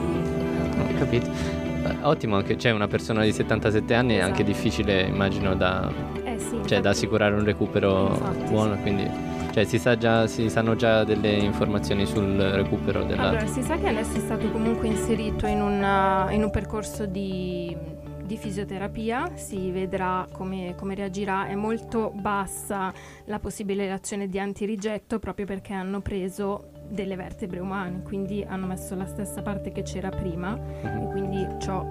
Ho 0.77 0.97
capito. 0.99 1.29
Eh, 1.29 1.95
Ottimo, 2.01 2.35
anche 2.35 2.57
c'è 2.57 2.71
una 2.71 2.87
persona 2.87 3.23
di 3.23 3.31
77 3.31 3.93
anni, 3.93 4.15
è 4.15 4.19
anche 4.19 4.41
Esatto. 4.43 4.57
difficile, 4.57 5.01
immagino, 5.03 5.55
da, 5.55 5.89
eh 6.25 6.37
sì, 6.37 6.59
cioè, 6.65 6.81
da 6.81 6.89
assicurare 6.89 7.33
un 7.33 7.45
recupero 7.45 8.09
Infatti, 8.09 8.51
buono. 8.51 8.75
sì. 8.75 8.81
Quindi, 8.81 9.09
cioè, 9.51 9.63
si, 9.65 9.77
sa 9.79 9.97
già, 9.97 10.27
si 10.27 10.49
sanno 10.49 10.75
già 10.75 11.03
delle 11.03 11.33
informazioni 11.33 12.05
sul 12.05 12.35
recupero 12.37 13.03
della. 13.03 13.29
Allora, 13.29 13.45
si 13.47 13.61
sa 13.61 13.77
che 13.77 13.87
adesso 13.87 14.17
è 14.17 14.19
stato 14.19 14.49
comunque 14.51 14.87
inserito 14.87 15.45
in, 15.47 15.61
una- 15.61 16.27
in 16.31 16.43
un 16.43 16.49
percorso 16.49 17.05
di, 17.05 17.75
di 18.23 18.37
fisioterapia, 18.37 19.31
si 19.35 19.71
vedrà 19.71 20.25
come, 20.31 20.75
come 20.77 20.95
reagirà. 20.95 21.47
È 21.47 21.55
molto 21.55 22.11
bassa 22.13 22.91
la 23.25 23.39
possibile 23.39 23.85
reazione 23.85 24.27
di 24.27 24.39
antirigetto 24.39 25.19
proprio 25.19 25.45
perché 25.45 25.73
hanno 25.73 26.01
preso 26.01 26.71
delle 26.89 27.15
vertebre 27.15 27.59
umane, 27.59 28.01
quindi 28.03 28.45
hanno 28.47 28.65
messo 28.67 28.95
la 28.95 29.05
stessa 29.05 29.41
parte 29.41 29.71
che 29.71 29.81
c'era 29.83 30.09
prima 30.09 30.57
e 30.81 30.87
Mhm. 30.87 31.09
quindi 31.11 31.47
ciò 31.59 31.85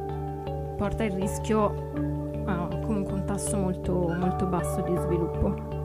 porta 0.77 1.05
il 1.05 1.13
rischio 1.13 1.93
a 2.47 2.69
comunque 2.85 3.13
un 3.15 3.25
tasso 3.27 3.57
molto, 3.57 3.93
molto 4.19 4.47
basso 4.47 4.81
di 4.83 4.95
sviluppo. 4.97 5.76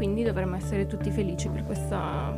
Quindi 0.00 0.22
dovremmo 0.22 0.56
essere 0.56 0.86
tutti 0.86 1.10
felici 1.10 1.50
per, 1.50 1.62
questa, 1.66 2.34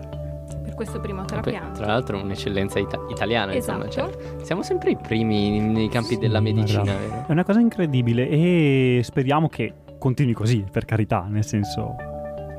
per 0.65 0.75
questo 0.75 0.99
primo 0.99 1.25
trapianto. 1.25 1.79
tra 1.79 1.87
l'altro 1.87 2.21
un'eccellenza 2.21 2.81
ita- 2.81 2.99
italiana, 3.09 3.55
insomma. 3.55 3.87
Esatto. 3.87 4.11
cioè, 4.11 4.45
siamo 4.45 4.65
sempre 4.65 4.91
i 4.91 4.97
primi 4.97 5.61
nei 5.61 5.89
campi 5.89 6.15
Sì, 6.15 6.19
della 6.19 6.41
medicina, 6.41 6.83
vero? 6.83 7.25
È 7.29 7.31
una 7.31 7.45
cosa 7.45 7.61
incredibile 7.61 8.29
e 8.29 9.01
speriamo 9.05 9.49
che 9.49 9.75
continui 9.97 10.33
così, 10.33 10.65
per 10.69 10.85
carità, 10.85 11.25
nel 11.29 11.45
senso 11.45 11.95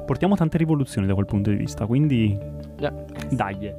portiamo 0.05 0.35
tante 0.37 0.57
rivoluzioni 0.57 1.05
da 1.05 1.13
quel 1.15 1.25
punto 1.25 1.49
di 1.49 1.57
vista, 1.57 1.85
quindi 1.85 2.39
Già. 2.77 2.93
dai. 3.29 3.73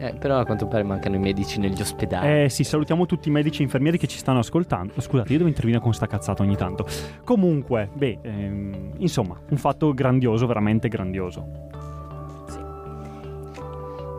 Eh, 0.00 0.14
però 0.14 0.38
a 0.38 0.44
quanto 0.44 0.66
pare 0.68 0.84
mancano 0.84 1.16
i 1.16 1.18
medici 1.18 1.58
negli 1.58 1.80
ospedali. 1.80 2.44
Eh 2.44 2.48
sì, 2.48 2.62
salutiamo 2.62 3.04
tutti 3.04 3.28
i 3.28 3.32
medici 3.32 3.60
e 3.60 3.64
infermieri 3.64 3.98
che 3.98 4.06
ci 4.06 4.16
stanno 4.18 4.38
ascoltando. 4.38 4.92
Scusate, 5.00 5.32
io 5.32 5.38
devo 5.38 5.48
intervenire 5.48 5.82
con 5.82 5.92
sta 5.92 6.06
cazzata 6.06 6.42
ogni 6.42 6.56
tanto. 6.56 6.86
Comunque, 7.24 7.90
beh, 7.92 8.18
ehm, 8.22 8.92
insomma, 8.98 9.36
un 9.50 9.56
fatto 9.56 9.92
grandioso, 9.92 10.46
veramente 10.46 10.88
grandioso. 10.88 11.66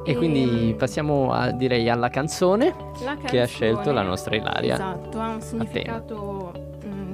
E 0.05 0.15
quindi 0.15 0.71
Ehm, 0.71 0.75
passiamo 0.75 1.31
a, 1.31 1.51
direi 1.51 1.87
alla 1.89 2.09
canzone 2.09 2.73
la 3.03 3.15
che 3.15 3.41
ha 3.41 3.45
scelto 3.45 3.75
canzone- 3.75 3.95
la 3.95 4.03
nostra 4.03 4.35
Ilaria. 4.35 4.73
Esatto, 4.73 5.19
ha 5.19 5.33
un 5.33 5.41
significato 5.41 6.51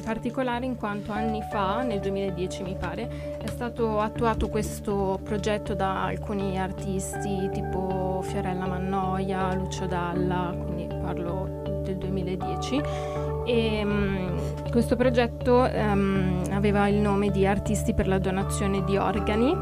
particolare 0.05 0.65
in 0.65 0.77
quanto 0.77 1.11
anni 1.11 1.41
fa, 1.51 1.81
nel 1.81 1.99
2010 1.99 2.61
mi 2.61 2.75
pare, 2.79 3.37
è 3.41 3.47
stato 3.47 3.99
attuato 3.99 4.49
questo 4.49 5.19
progetto 5.23 5.73
da 5.73 6.03
alcuni 6.03 6.59
artisti 6.59 7.49
tipo 7.51 8.21
Fiorella 8.21 8.67
Mannoia, 8.67 9.53
Lucio 9.55 9.87
Dalla, 9.87 10.55
quindi 10.55 10.87
parlo 11.01 11.81
del 11.83 11.97
2010. 11.97 12.81
E 13.47 13.83
mm, 13.83 14.37
questo 14.69 14.95
progetto 14.95 15.65
ehm, 15.65 16.43
aveva 16.51 16.87
il 16.87 16.97
nome 16.97 17.31
di 17.31 17.45
Artisti 17.45 17.93
per 17.93 18.07
la 18.07 18.19
donazione 18.19 18.83
di 18.83 18.97
organi 18.97 19.55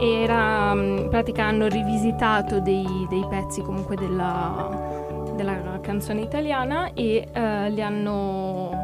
era 0.00 0.74
mm, 0.74 0.98
in 0.98 1.08
pratica 1.08 1.44
hanno 1.44 1.68
rivisitato 1.68 2.60
dei, 2.60 3.06
dei 3.08 3.24
pezzi 3.28 3.62
comunque 3.62 3.94
della, 3.94 5.32
della 5.36 5.78
canzone 5.80 6.22
italiana 6.22 6.92
e 6.92 7.28
eh, 7.32 7.70
li 7.70 7.82
hanno 7.82 8.81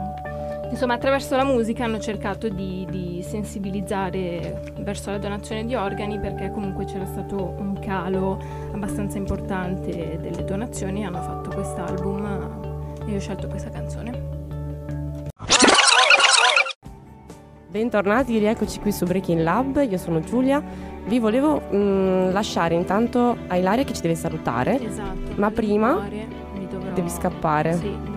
insomma 0.70 0.94
attraverso 0.94 1.35
la 1.37 1.44
musica 1.44 1.85
hanno 1.85 1.98
cercato 1.98 2.48
di, 2.48 2.87
di 2.90 3.22
sensibilizzare 3.22 4.72
verso 4.78 5.11
la 5.11 5.18
donazione 5.18 5.64
di 5.64 5.74
organi 5.74 6.18
perché 6.18 6.50
comunque 6.50 6.85
c'era 6.85 7.07
stato 7.07 7.54
un 7.59 7.78
calo 7.78 8.38
abbastanza 8.72 9.18
importante 9.18 10.18
delle 10.20 10.44
donazioni 10.44 11.02
e 11.02 11.04
hanno 11.04 11.22
fatto 11.22 11.50
quest'album 11.50 12.96
e 13.07 13.11
io 13.11 13.16
ho 13.16 13.20
scelto 13.20 13.48
questa 13.48 13.70
canzone 13.70 14.37
Bentornati, 17.70 18.38
rieccoci 18.38 18.81
qui 18.81 18.90
su 18.92 19.04
Breaking 19.04 19.42
Lab, 19.42 19.87
io 19.88 19.98
sono 19.98 20.20
Giulia. 20.20 20.62
Vi 21.04 21.18
volevo 21.18 21.61
mm, 21.70 22.31
lasciare 22.33 22.74
intanto 22.74 23.37
a 23.46 23.57
Ilaria 23.57 23.85
che 23.85 23.92
ci 23.92 24.00
deve 24.00 24.14
salutare. 24.14 24.83
esatto 24.83 25.33
Ma 25.37 25.50
prima 25.50 26.09
Devi 26.94 27.11
scappare. 27.11 27.74
sì 27.74 28.16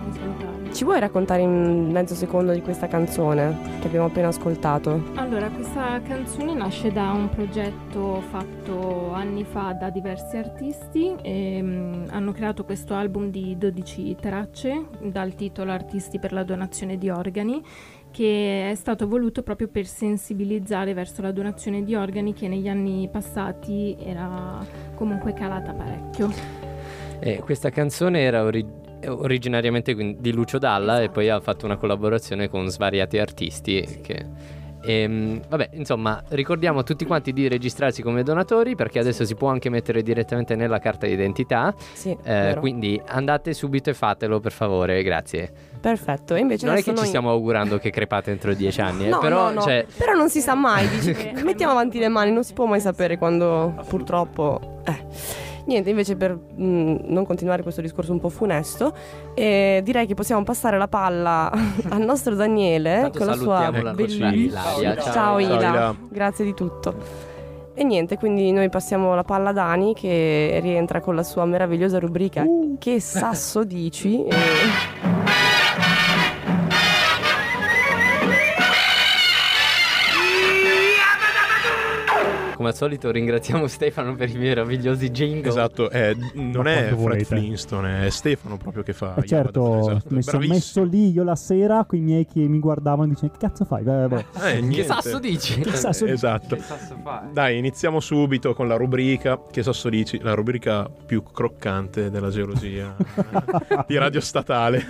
ci 0.72 0.84
vuoi 0.84 1.00
raccontare 1.00 1.42
in 1.42 1.90
mezzo 1.90 2.14
secondo 2.14 2.52
di 2.52 2.62
questa 2.62 2.88
canzone 2.88 3.78
che 3.80 3.86
abbiamo 3.86 4.06
appena 4.06 4.28
ascoltato? 4.28 5.02
Allora, 5.14 5.48
questa 5.50 6.00
canzone 6.02 6.54
nasce 6.54 6.90
da 6.90 7.12
un 7.12 7.28
progetto 7.28 8.22
fatto 8.30 9.12
anni 9.12 9.44
fa 9.44 9.72
da 9.72 9.90
diversi 9.90 10.36
artisti. 10.36 11.14
E, 11.20 11.60
mm, 11.62 12.04
hanno 12.10 12.32
creato 12.32 12.64
questo 12.64 12.94
album 12.94 13.30
di 13.30 13.56
12 13.58 14.16
tracce 14.18 14.86
dal 15.00 15.34
titolo 15.34 15.72
Artisti 15.72 16.18
per 16.18 16.32
la 16.32 16.42
donazione 16.42 16.96
di 16.96 17.10
organi 17.10 17.62
che 18.10 18.70
è 18.70 18.74
stato 18.74 19.08
voluto 19.08 19.42
proprio 19.42 19.68
per 19.68 19.86
sensibilizzare 19.86 20.92
verso 20.92 21.22
la 21.22 21.32
donazione 21.32 21.82
di 21.82 21.94
organi 21.94 22.34
che 22.34 22.46
negli 22.46 22.68
anni 22.68 23.08
passati 23.10 23.96
era 23.98 24.58
comunque 24.94 25.32
calata 25.32 25.72
parecchio. 25.72 26.30
Eh, 27.20 27.38
questa 27.38 27.70
canzone 27.70 28.20
era 28.20 28.42
ori- 28.42 28.81
originariamente 29.06 29.94
di 30.18 30.32
Lucio 30.32 30.58
Dalla 30.58 31.00
e 31.02 31.08
poi 31.08 31.28
ha 31.28 31.40
fatto 31.40 31.64
una 31.66 31.76
collaborazione 31.76 32.48
con 32.48 32.68
svariati 32.68 33.18
artisti 33.18 34.00
che... 34.02 34.60
Ehm, 34.84 35.40
vabbè, 35.48 35.70
insomma, 35.74 36.20
ricordiamo 36.30 36.80
a 36.80 36.82
tutti 36.82 37.04
quanti 37.04 37.32
di 37.32 37.46
registrarsi 37.46 38.02
come 38.02 38.24
donatori 38.24 38.74
perché 38.74 38.98
adesso 38.98 39.24
si 39.24 39.36
può 39.36 39.48
anche 39.48 39.68
mettere 39.70 40.02
direttamente 40.02 40.56
nella 40.56 40.80
carta 40.80 41.06
d'identità. 41.06 41.72
Sì, 41.92 42.16
Eh, 42.24 42.56
quindi 42.58 43.00
andate 43.06 43.52
subito 43.54 43.90
e 43.90 43.94
fatelo 43.94 44.40
per 44.40 44.50
favore, 44.50 45.00
grazie. 45.04 45.52
perfetto. 45.80 46.34
E 46.34 46.40
invece 46.40 46.66
non 46.66 46.74
è 46.74 46.78
che 46.78 46.90
ci 46.90 46.96
noi- 46.96 47.06
stiamo 47.06 47.30
augurando 47.30 47.78
che 47.78 47.90
crepate 47.90 48.32
entro 48.32 48.54
dieci 48.54 48.80
anni, 48.80 49.04
eh, 49.06 49.08
No, 49.10 49.20
però 49.20 49.50
no, 49.50 49.54
no. 49.54 49.60
cioè, 49.62 49.86
Però 49.96 50.14
non 50.14 50.28
si 50.28 50.40
sa 50.40 50.54
mai, 50.56 50.88
dici, 50.88 51.14
mettiamo 51.44 51.70
avanti 51.70 52.00
le 52.00 52.08
mani, 52.08 52.32
non 52.32 52.42
si 52.42 52.52
può 52.52 52.64
mai 52.66 52.80
sapere 52.80 53.18
quando 53.18 53.84
purtroppo... 53.86 54.80
Eh. 54.84 55.51
Niente, 55.64 55.90
invece 55.90 56.16
per 56.16 56.34
mh, 56.34 57.04
non 57.06 57.24
continuare 57.24 57.62
questo 57.62 57.80
discorso 57.80 58.12
un 58.12 58.20
po' 58.20 58.28
funesto, 58.28 58.94
eh, 59.34 59.80
direi 59.84 60.06
che 60.06 60.14
possiamo 60.14 60.42
passare 60.42 60.78
la 60.78 60.88
palla 60.88 61.50
al 61.90 62.02
nostro 62.02 62.34
Daniele 62.34 63.10
con 63.16 63.26
la 63.26 63.34
sua 63.34 63.70
la 63.70 63.92
bellissima... 63.92 64.32
Ilaria. 64.32 64.96
Ciao, 64.96 65.12
Ciao, 65.12 65.38
Ila. 65.38 65.54
Ila. 65.54 65.96
grazie 66.08 66.44
di 66.44 66.54
tutto. 66.54 67.30
E 67.74 67.84
niente, 67.84 68.18
quindi 68.18 68.52
noi 68.52 68.68
passiamo 68.68 69.14
la 69.14 69.24
palla 69.24 69.48
a 69.48 69.52
Dani 69.52 69.94
che 69.94 70.58
rientra 70.62 71.00
con 71.00 71.14
la 71.14 71.22
sua 71.22 71.46
meravigliosa 71.46 71.98
rubrica 71.98 72.44
Che 72.78 73.00
sasso 73.00 73.64
dici? 73.64 74.24
E... 74.28 75.41
come 82.62 82.68
al 82.68 82.76
solito 82.76 83.10
ringraziamo 83.10 83.66
Stefano 83.66 84.14
per 84.14 84.30
i 84.30 84.36
meravigliosi 84.36 85.10
jingle. 85.10 85.48
Esatto, 85.48 85.90
eh, 85.90 86.16
non 86.34 86.68
è 86.68 86.86
Fred 86.86 86.94
volete. 86.94 87.24
Flintstone, 87.24 88.06
è 88.06 88.10
Stefano 88.10 88.56
proprio 88.56 88.84
che 88.84 88.92
fa. 88.92 89.16
Eh 89.16 89.26
certo, 89.26 89.80
Esatto, 89.80 90.14
mi 90.14 90.22
sono 90.22 90.46
messo 90.46 90.84
lì 90.84 91.10
io 91.10 91.24
la 91.24 91.34
sera 91.34 91.84
con 91.84 91.98
i 91.98 92.02
miei 92.02 92.24
che 92.24 92.40
mi 92.40 92.60
guardavano 92.60 93.08
dicendo 93.08 93.34
che 93.36 93.46
cazzo 93.46 93.64
fai? 93.64 93.82
Beh, 93.82 94.06
beh. 94.06 94.24
Eh, 94.52 94.68
Che 94.68 94.84
sasso 94.84 95.18
dici? 95.18 95.60
Che 95.60 95.74
sasso 95.74 96.04
di- 96.04 96.12
Esatto. 96.12 96.56
sasso 96.60 96.96
fa? 97.02 97.28
Dai, 97.32 97.58
iniziamo 97.58 97.98
subito 97.98 98.54
con 98.54 98.68
la 98.68 98.76
rubrica. 98.76 99.40
Che 99.50 99.62
sasso 99.62 99.88
dici? 99.88 100.20
La 100.22 100.34
rubrica 100.34 100.88
più 100.88 101.22
croccante 101.24 102.10
della 102.10 102.30
geologia 102.30 102.94
eh, 102.96 103.84
di 103.88 103.96
Radio 103.96 104.20
Statale. 104.20 104.84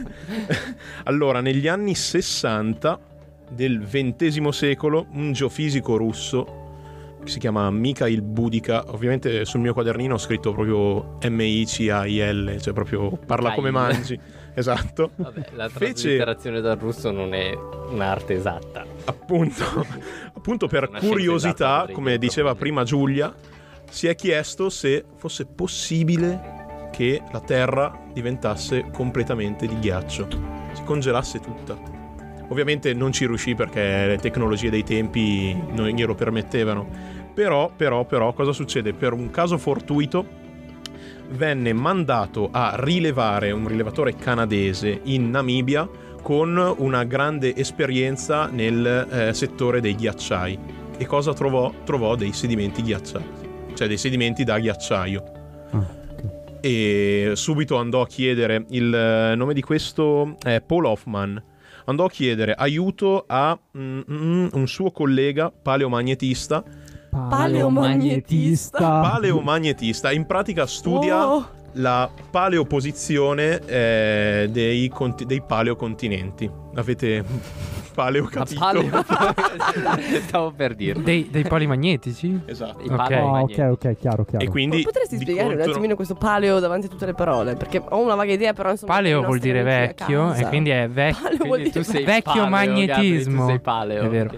allora, 1.04 1.40
negli 1.40 1.68
anni 1.68 1.94
60 1.94 2.98
del 3.50 3.86
XX 3.90 4.48
secolo, 4.48 5.06
un 5.12 5.32
geofisico 5.32 5.96
russo 5.96 6.44
che 6.44 6.61
si 7.24 7.38
chiama 7.38 7.70
Mikhail 7.70 8.22
Budica. 8.22 8.84
Ovviamente 8.88 9.44
sul 9.44 9.60
mio 9.60 9.72
quadernino 9.72 10.14
ho 10.14 10.18
scritto 10.18 10.52
proprio 10.52 11.18
M-I-C-A-I-L, 11.22 12.60
cioè 12.60 12.72
proprio 12.72 13.18
parla 13.24 13.52
come 13.52 13.70
mangi. 13.70 14.18
Esatto. 14.54 15.12
Vabbè, 15.16 15.46
la 15.54 15.66
Fece- 15.70 15.92
traslitterazione 15.92 16.60
dal 16.60 16.76
russo 16.76 17.10
non 17.10 17.32
è 17.32 17.54
un'arte 17.88 18.34
esatta. 18.34 18.84
appunto, 19.06 19.64
appunto 20.34 20.66
per 20.66 20.88
Una 20.90 20.98
curiosità, 20.98 21.88
come 21.90 22.18
diceva 22.18 22.54
prima 22.54 22.84
Giulia, 22.84 23.34
si 23.88 24.08
è 24.08 24.14
chiesto 24.14 24.68
se 24.68 25.06
fosse 25.16 25.46
possibile 25.46 26.88
che 26.92 27.22
la 27.32 27.40
Terra 27.40 27.98
diventasse 28.12 28.90
completamente 28.92 29.66
di 29.66 29.78
ghiaccio, 29.78 30.28
si 30.74 30.82
congelasse 30.84 31.40
tutta. 31.40 31.91
Ovviamente 32.52 32.92
non 32.92 33.12
ci 33.12 33.26
riuscì 33.26 33.54
perché 33.54 34.06
le 34.06 34.18
tecnologie 34.18 34.68
dei 34.68 34.84
tempi 34.84 35.58
non 35.70 35.86
glielo 35.86 36.14
permettevano. 36.14 36.86
Però, 37.32 37.72
però, 37.74 38.04
però, 38.04 38.34
cosa 38.34 38.52
succede? 38.52 38.92
Per 38.92 39.14
un 39.14 39.30
caso 39.30 39.56
fortuito 39.56 40.22
venne 41.30 41.72
mandato 41.72 42.50
a 42.52 42.74
rilevare 42.76 43.52
un 43.52 43.66
rilevatore 43.66 44.16
canadese 44.16 45.00
in 45.04 45.30
Namibia 45.30 45.88
con 46.20 46.74
una 46.76 47.04
grande 47.04 47.56
esperienza 47.56 48.48
nel 48.48 49.08
eh, 49.10 49.32
settore 49.32 49.80
dei 49.80 49.94
ghiacciai. 49.94 50.58
E 50.98 51.06
cosa 51.06 51.32
trovò? 51.32 51.72
Trovò 51.84 52.16
dei 52.16 52.34
sedimenti 52.34 52.82
ghiacciai, 52.82 53.24
cioè 53.72 53.88
dei 53.88 53.96
sedimenti 53.96 54.44
da 54.44 54.58
ghiacciaio. 54.58 55.22
Ah. 55.70 56.00
E 56.60 57.32
subito 57.32 57.76
andò 57.76 58.02
a 58.02 58.06
chiedere 58.06 58.66
il 58.68 58.94
eh, 58.94 59.34
nome 59.36 59.54
di 59.54 59.62
questo 59.62 60.36
è 60.42 60.60
Paul 60.60 60.84
Hoffman. 60.84 61.42
Andò 61.84 62.04
a 62.04 62.10
chiedere 62.10 62.54
aiuto 62.54 63.24
a 63.26 63.58
mm, 63.76 64.00
mm, 64.10 64.48
un 64.52 64.66
suo 64.66 64.90
collega 64.90 65.50
paleomagnetista. 65.50 66.62
Paleomagnetista. 67.10 68.78
Paleomagnetista, 68.78 70.12
in 70.12 70.26
pratica 70.26 70.66
studia 70.66 71.28
Oh, 71.28 71.48
la 71.74 72.10
paleoposizione 72.30 73.60
eh, 73.66 74.48
dei, 74.50 74.88
conti- 74.88 75.24
dei 75.24 75.42
paleocontinenti. 75.42 76.50
Avete 76.74 77.24
paleo 77.92 78.24
capito? 78.24 78.60
paleo- 78.60 78.90
Stavo 80.26 80.50
per 80.52 80.74
dirlo. 80.74 81.02
Dei, 81.02 81.28
dei 81.30 81.44
polimagnetici? 81.44 82.40
Esatto. 82.46 82.82
I 82.82 82.88
Ok. 82.88 82.96
paleo 82.96 83.34
Ah, 83.34 83.40
ok, 83.42 83.58
ok, 83.70 83.96
chiaro, 83.98 84.24
chiaro. 84.24 84.44
E 84.44 84.48
quindi 84.48 84.82
Potresti 84.82 85.16
di 85.16 85.22
spiegare 85.22 85.48
un 85.48 85.54
contro- 85.54 85.72
attimino 85.72 85.94
questo 85.94 86.14
paleo 86.14 86.58
davanti 86.58 86.86
a 86.86 86.88
tutte 86.88 87.06
le 87.06 87.14
parole? 87.14 87.54
Perché 87.56 87.82
ho 87.86 87.98
una 88.02 88.14
vaga 88.14 88.32
idea, 88.32 88.52
però 88.52 88.70
insomma... 88.70 88.94
Paleo 88.94 89.20
per 89.20 89.22
i 89.22 89.24
vuol 89.24 89.32
nostri 89.38 89.50
dire 89.50 89.60
amici 89.60 89.76
a 89.76 89.80
vecchio 89.86 90.26
casa. 90.28 90.40
e 90.40 90.48
quindi 90.48 90.70
è 90.70 90.88
vecchio. 90.88 91.22
Paleo 91.22 91.36
vuol 91.38 91.48
Quindi 91.50 91.64
tu 91.70 91.80
dire 91.80 91.84
sei 91.92 92.04
Vecchio 92.04 92.32
paleo, 92.32 92.48
magnetismo. 92.48 92.94
Gabri, 92.96 93.24
tu 93.40 93.46
sei 93.46 93.60
paleo. 93.60 94.02
È 94.04 94.08
vero. 94.08 94.30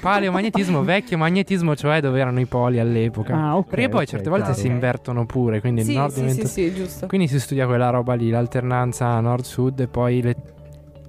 Paleomagnetismo, 0.00 0.82
vecchio 0.82 1.18
magnetismo, 1.18 1.74
cioè 1.76 2.00
dove 2.00 2.20
erano 2.20 2.40
i 2.40 2.46
poli 2.46 2.78
all'epoca. 2.78 3.34
Ah, 3.34 3.56
ok, 3.56 3.68
Perché 3.68 3.88
poi 3.88 4.02
ok, 4.02 4.08
certe 4.08 4.28
volte 4.28 4.44
chiaro. 4.46 4.60
si 4.60 4.66
invertono 4.66 5.26
pure, 5.26 5.60
quindi 5.60 5.80
il 5.80 5.86
Sì, 5.86 5.94
nord 5.94 6.12
sì, 6.12 6.20
diventa... 6.20 6.48
sì, 6.48 6.62
sì, 6.68 6.74
giusto. 6.74 7.06
Quindi 7.06 7.28
si 7.28 7.40
studia 7.40 7.66
quella 7.66 7.90
roba 7.90 8.14
lì, 8.14 8.30
l'alternanza 8.30 9.18
nord-sud 9.20 9.80
e 9.80 9.86
poi 9.86 10.22
le- 10.22 10.36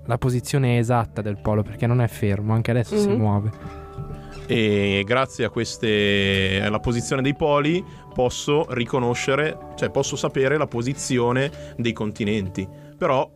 la 0.08 0.18
posizione 0.18 0.78
esatta 0.80 1.22
del 1.22 1.38
polo, 1.42 1.62
perché 1.64 1.86
non 1.88 2.02
è 2.02 2.08
fermo, 2.08 2.54
anche 2.54 2.72
adesso 2.72 2.98
si 2.98 3.08
Mhm. 3.10 3.16
muove. 3.18 3.52
E 4.50 5.04
grazie 5.06 5.44
a 5.46 5.50
queste 5.50 6.62
alla 6.64 6.80
posizione 6.80 7.22
dei 7.22 7.36
poli 7.36 7.84
posso 8.14 8.66
riconoscere, 8.70 9.58
cioè 9.76 9.90
posso 9.90 10.16
sapere 10.16 10.58
la 10.58 10.68
posizione 10.68 11.52
dei 11.76 11.92
continenti. 11.92 12.68
Però 12.98 13.30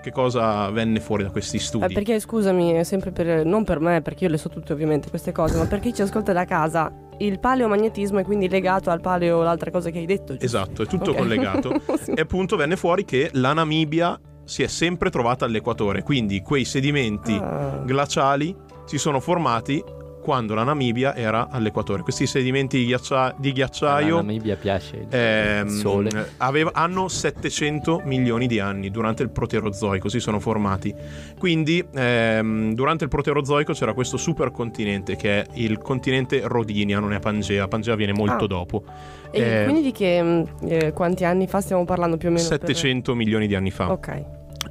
che 0.00 0.10
cosa 0.10 0.70
venne 0.70 1.00
fuori 1.00 1.24
da 1.24 1.30
questi 1.30 1.56
Eh, 1.56 1.60
studi? 1.60 1.92
perché 1.92 2.18
scusami, 2.18 2.82
sempre 2.84 3.10
per, 3.10 3.44
non 3.44 3.64
per 3.64 3.78
me, 3.80 4.00
perché 4.00 4.24
io 4.24 4.30
le 4.30 4.38
so 4.38 4.48
tutte 4.48 4.72
ovviamente 4.72 5.10
queste 5.10 5.32
cose, 5.32 5.58
ma 5.58 5.66
per 5.66 5.80
chi 5.80 5.92
ci 5.92 6.00
ascolta 6.02 6.32
da 6.32 6.44
casa, 6.46 6.90
il 7.18 7.38
paleomagnetismo 7.40 8.18
è 8.20 8.24
quindi 8.24 8.48
legato 8.48 8.88
al 8.90 9.00
paleo, 9.00 9.42
l'altra 9.42 9.70
cosa 9.70 9.90
che 9.90 9.98
hai 9.98 10.06
detto, 10.06 10.32
giusto? 10.32 10.44
Esatto, 10.46 10.82
è 10.82 10.86
tutto 10.86 11.10
Ok. 11.10 11.16
collegato. 11.18 11.72
Sì. 12.00 12.12
E 12.12 12.20
appunto 12.22 12.56
venne 12.56 12.76
fuori 12.76 13.04
che 13.04 13.28
la 13.34 13.52
Namibia 13.52 14.18
si 14.48 14.62
è 14.62 14.66
sempre 14.66 15.10
trovata 15.10 15.44
all'equatore, 15.44 16.02
quindi 16.02 16.40
quei 16.40 16.64
sedimenti 16.64 17.34
Ah. 17.34 17.82
glaciali 17.84 18.56
si 18.86 18.96
sono 18.96 19.20
formati 19.20 19.84
quando 20.20 20.52
la 20.54 20.62
Namibia 20.62 21.14
era 21.14 21.48
all'equatore. 21.48 22.02
Questi 22.02 22.26
sedimenti 22.26 22.76
di, 22.78 22.84
ghiaccia- 22.86 23.34
di 23.38 23.50
ghiacciaio 23.52 24.16
Namibia 24.16 24.56
piace 24.56 24.96
il 24.96 25.06
ehm, 25.08 25.68
sole. 25.68 26.32
aveva- 26.38 26.70
hanno 26.74 27.08
700 27.08 28.02
milioni 28.04 28.46
di 28.46 28.58
anni 28.60 28.90
durante 28.90 29.22
il 29.22 29.30
proterozoico 29.30 30.10
si 30.10 30.20
sono 30.20 30.38
formati 30.38 30.94
quindi 31.38 31.82
ehm, 31.94 32.74
durante 32.74 33.04
il 33.04 33.10
proterozoico 33.10 33.72
c'era 33.72 33.94
questo 33.94 34.18
supercontinente 34.18 35.16
che 35.16 35.40
è 35.42 35.46
il 35.54 35.78
continente 35.78 36.42
Rodinia 36.44 36.98
non 36.98 37.14
è 37.14 37.20
Pangea 37.20 37.66
Pangea 37.68 37.94
viene 37.94 38.12
molto 38.12 38.44
Ah. 38.44 38.48
dopo 38.48 38.82
E 39.30 39.40
Eh, 39.40 39.64
quindi 39.64 39.82
di 39.82 39.92
che 39.92 40.22
mh, 40.22 40.44
eh, 40.68 40.92
quanti 40.92 41.24
anni 41.24 41.46
fa 41.46 41.60
stiamo 41.62 41.84
parlando 41.86 42.16
più 42.18 42.28
o 42.28 42.32
meno? 42.32 42.46
per- 42.48 42.58
700 42.58 43.14
milioni 43.14 43.46
di 43.46 43.54
anni 43.54 43.70
fa 43.70 43.90
Ok. 43.92 44.24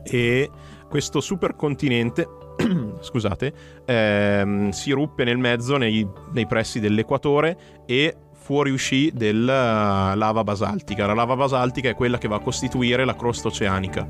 E 0.10 0.50
questo 0.90 1.20
supercontinente 1.20 2.28
scusate 3.02 3.54
ehm, 3.86 4.70
si 4.70 4.92
ruppe 4.92 5.24
nel 5.24 5.38
mezzo 5.38 5.78
nei, 5.78 6.08
nei 6.32 6.48
pressi 6.48 6.80
dell'equatore 6.80 7.84
e 7.86 8.16
fuoriuscì 8.34 9.12
della 9.14 10.16
lava 10.16 10.44
basaltica. 10.44 11.06
La 11.06 11.14
lava 11.14 11.36
basaltica 11.36 11.90
è 11.90 11.96
quella 11.96 12.18
che 12.18 12.30
va 12.30 12.38
a 12.38 12.40
costituire 12.40 13.04
la 13.04 13.16
crosta 13.16 13.50
oceanica. 13.50 14.08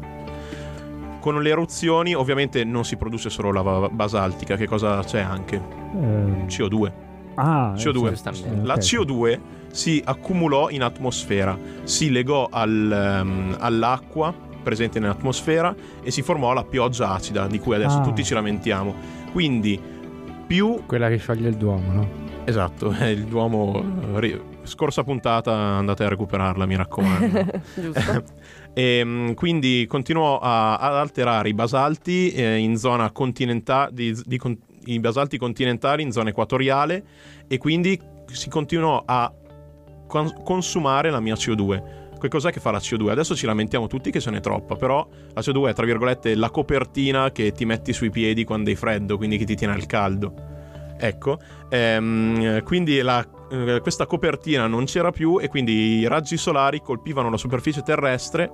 Con 1.20 1.42
le 1.42 1.50
eruzioni 1.50 2.14
ovviamente 2.14 2.64
non 2.64 2.86
si 2.86 2.98
produce 2.98 3.32
solo 3.32 3.52
lava 3.52 3.90
basaltica. 3.90 4.56
Che 4.56 4.68
cosa 4.68 5.04
c'è 5.04 5.22
anche? 5.22 5.56
Eh, 5.56 6.46
CO2 6.46 6.92
ah, 7.38 7.74
eh, 7.76 7.80
CO2. 7.80 7.80
sì, 7.80 8.10
Giustamente. 8.10 8.50
sì, 8.50 8.66
la 8.66 8.74
ok. 8.74 8.80
CO2 8.80 9.40
si 9.72 10.02
accumulò 10.04 10.70
in 10.70 10.84
atmosfera, 10.84 11.58
si 11.84 12.12
legò 12.12 12.48
al, 12.50 12.92
ehm, 12.92 13.56
all'acqua 13.60 14.34
presenti 14.68 15.00
nell'atmosfera 15.00 15.74
e 16.04 16.12
si 16.12 16.22
formò 16.22 16.52
la 16.52 16.66
pioggia 16.66 17.12
acida 17.14 17.48
di 17.48 17.58
cui 17.58 17.74
adesso 17.76 18.00
Ah. 18.00 18.02
tutti 18.02 18.22
ci 18.26 18.34
lamentiamo. 18.34 18.94
Quindi 19.32 19.80
più 20.46 20.84
Quella 20.86 21.08
che 21.08 21.16
scioglie 21.18 21.48
il 21.48 21.56
Duomo, 21.56 21.92
no? 21.94 22.08
esatto, 22.44 22.92
è 22.92 23.06
il 23.08 23.24
Duomo 23.24 23.82
eh, 24.22 24.42
scorsa 24.64 25.04
puntata 25.04 25.54
andate 25.54 26.04
a 26.04 26.10
recuperarla, 26.10 26.66
mi 26.66 26.76
raccomando. 26.76 27.46
Giusto? 27.76 28.24
E, 28.78 29.02
mm, 29.04 29.32
quindi 29.32 29.86
continuò 29.88 30.38
a- 30.38 30.76
ad 30.78 30.94
alterare 30.94 31.50
i 31.50 31.54
basalti 31.56 32.30
eh, 32.32 32.58
in 32.58 32.78
zona 32.78 33.10
continentale, 33.12 34.14
i 34.86 35.00
basalti 35.00 35.40
continentali 35.40 36.04
in 36.04 36.12
zona 36.12 36.30
equatoriale 36.30 37.04
e 37.48 37.58
quindi 37.58 38.00
si 38.28 38.50
continuò 38.50 39.02
a 39.04 39.34
con- 40.06 40.32
consumare 40.44 41.10
la 41.10 41.20
mia 41.20 41.34
CO2. 41.34 41.82
Che 42.20 42.28
cos'è 42.30 42.52
che 42.52 42.60
fa 42.60 42.72
la 42.72 42.80
CO2? 42.80 43.10
Adesso 43.10 43.36
ci 43.36 43.46
lamentiamo 43.46 43.88
tutti 43.88 44.10
che 44.12 44.20
ce 44.20 44.32
n'è 44.32 44.40
troppa, 44.40 44.76
però 44.76 45.08
la 45.34 45.42
CO2 45.42 45.70
è 45.70 45.74
tra 45.74 45.86
virgolette 45.86 46.36
la 46.36 46.50
copertina 46.50 47.32
che 47.32 47.52
ti 47.52 47.66
metti 47.66 47.94
sui 47.94 48.10
piedi 48.10 48.44
quando 48.44 48.70
hai 48.70 48.76
freddo, 48.76 49.18
quindi 49.18 49.38
che 49.38 49.46
ti 49.46 49.56
tiene 49.56 49.74
al 49.74 49.86
caldo. 49.86 50.34
Ecco, 51.00 51.38
ehm, 51.70 52.64
quindi 52.64 53.00
la- 53.02 53.24
eh, 53.52 53.80
questa 53.82 54.06
copertina 54.08 54.66
non 54.68 54.86
c'era 54.86 55.12
più 55.12 55.40
e 55.40 55.48
quindi 55.48 56.00
i 56.00 56.08
raggi 56.08 56.38
solari 56.38 56.82
colpivano 56.82 57.30
la 57.30 57.38
superficie 57.38 57.82
terrestre 57.84 58.52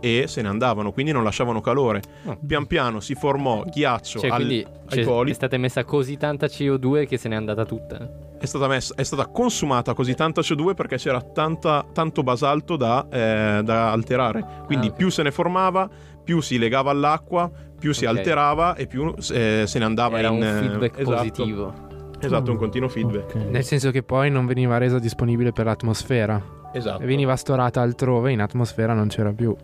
e 0.00 0.24
se 0.28 0.42
ne 0.42 0.48
andavano, 0.48 0.92
quindi 0.92 1.10
non 1.12 1.24
lasciavano 1.24 1.60
calore. 1.60 2.02
Pian 2.46 2.66
piano 2.66 3.00
si 3.00 3.14
formò 3.14 3.64
ghiaccio 3.64 4.20
Cioè, 4.20 4.30
al- 4.30 4.36
quindi 4.44 4.66
ai 4.90 5.02
poli. 5.04 5.30
è 5.30 5.34
stata 5.34 5.56
messa 5.56 5.82
così 5.84 6.16
tanta 6.18 6.46
CO2 6.46 7.06
che 7.06 7.16
se 7.16 7.28
n'è 7.28 7.34
andata 7.34 7.64
tutta. 7.64 8.08
È 8.38 8.46
stata, 8.46 8.68
messa- 8.68 8.94
è 8.94 9.02
stata 9.02 9.26
consumata 9.26 9.94
così 9.94 10.14
tanta 10.14 10.40
CO2 10.42 10.74
perché 10.74 10.96
c'era 10.96 11.20
tanta- 11.20 11.84
tanto 11.92 12.22
basalto 12.22 12.76
da, 12.76 13.06
eh, 13.10 13.60
da 13.64 13.90
alterare. 13.90 14.44
Quindi 14.66 14.86
Ah, 14.86 14.90
ok. 14.90 14.96
più 14.96 15.08
se 15.10 15.22
ne 15.24 15.30
formava, 15.32 15.88
più 16.22 16.40
si 16.40 16.56
legava 16.58 16.90
all'acqua, 16.90 17.50
più 17.78 17.92
si 17.92 18.04
Ok. 18.04 18.16
alterava 18.16 18.74
e 18.76 18.86
più 18.86 19.12
eh, 19.32 19.64
se 19.66 19.78
ne 19.78 19.84
andava 19.84 20.18
Era 20.18 20.28
in... 20.28 20.34
un 20.34 20.42
eh, 20.44 20.52
feedback 20.60 20.98
esatto. 20.98 21.16
positivo. 21.16 21.74
Esatto, 22.20 22.50
un 22.50 22.56
continuo 22.56 22.88
feedback. 22.88 23.34
Ok. 23.34 23.50
Nel 23.50 23.64
senso 23.64 23.90
che 23.90 24.02
poi 24.02 24.30
non 24.30 24.46
veniva 24.46 24.76
resa 24.78 24.98
disponibile 24.98 25.52
per 25.52 25.66
l'atmosfera. 25.66 26.40
Esatto. 26.72 27.02
E 27.02 27.06
veniva 27.06 27.34
storata 27.36 27.80
altrove, 27.80 28.30
in 28.32 28.40
atmosfera 28.40 28.92
non 28.92 29.08
c'era 29.08 29.32
più. 29.32 29.54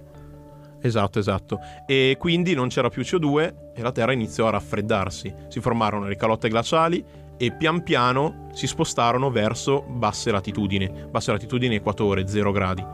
Esatto, 0.81 1.19
esatto. 1.19 1.59
E 1.87 2.17
quindi 2.19 2.55
non 2.55 2.69
c'era 2.69 2.89
più 2.91 3.03
CO2 3.03 3.55
e 3.75 3.83
la 3.83 3.91
Terra 3.91 4.13
iniziò 4.13 4.47
a 4.49 4.51
raffreddarsi. 4.51 5.35
Si 5.49 5.61
formarono 5.61 6.07
le 6.07 6.17
calotte 6.17 6.49
glaciali 6.49 7.03
e 7.37 7.53
pian 7.53 7.83
piano 7.83 8.49
si 8.53 8.67
spostarono 8.67 9.31
verso 9.31 9.83
basse 9.89 10.31
latitudini, 10.31 10.91
basse 11.11 11.33
latitudini 11.33 11.77
equatore, 11.77 12.27
0 12.29 12.53
gradi. 12.53 12.85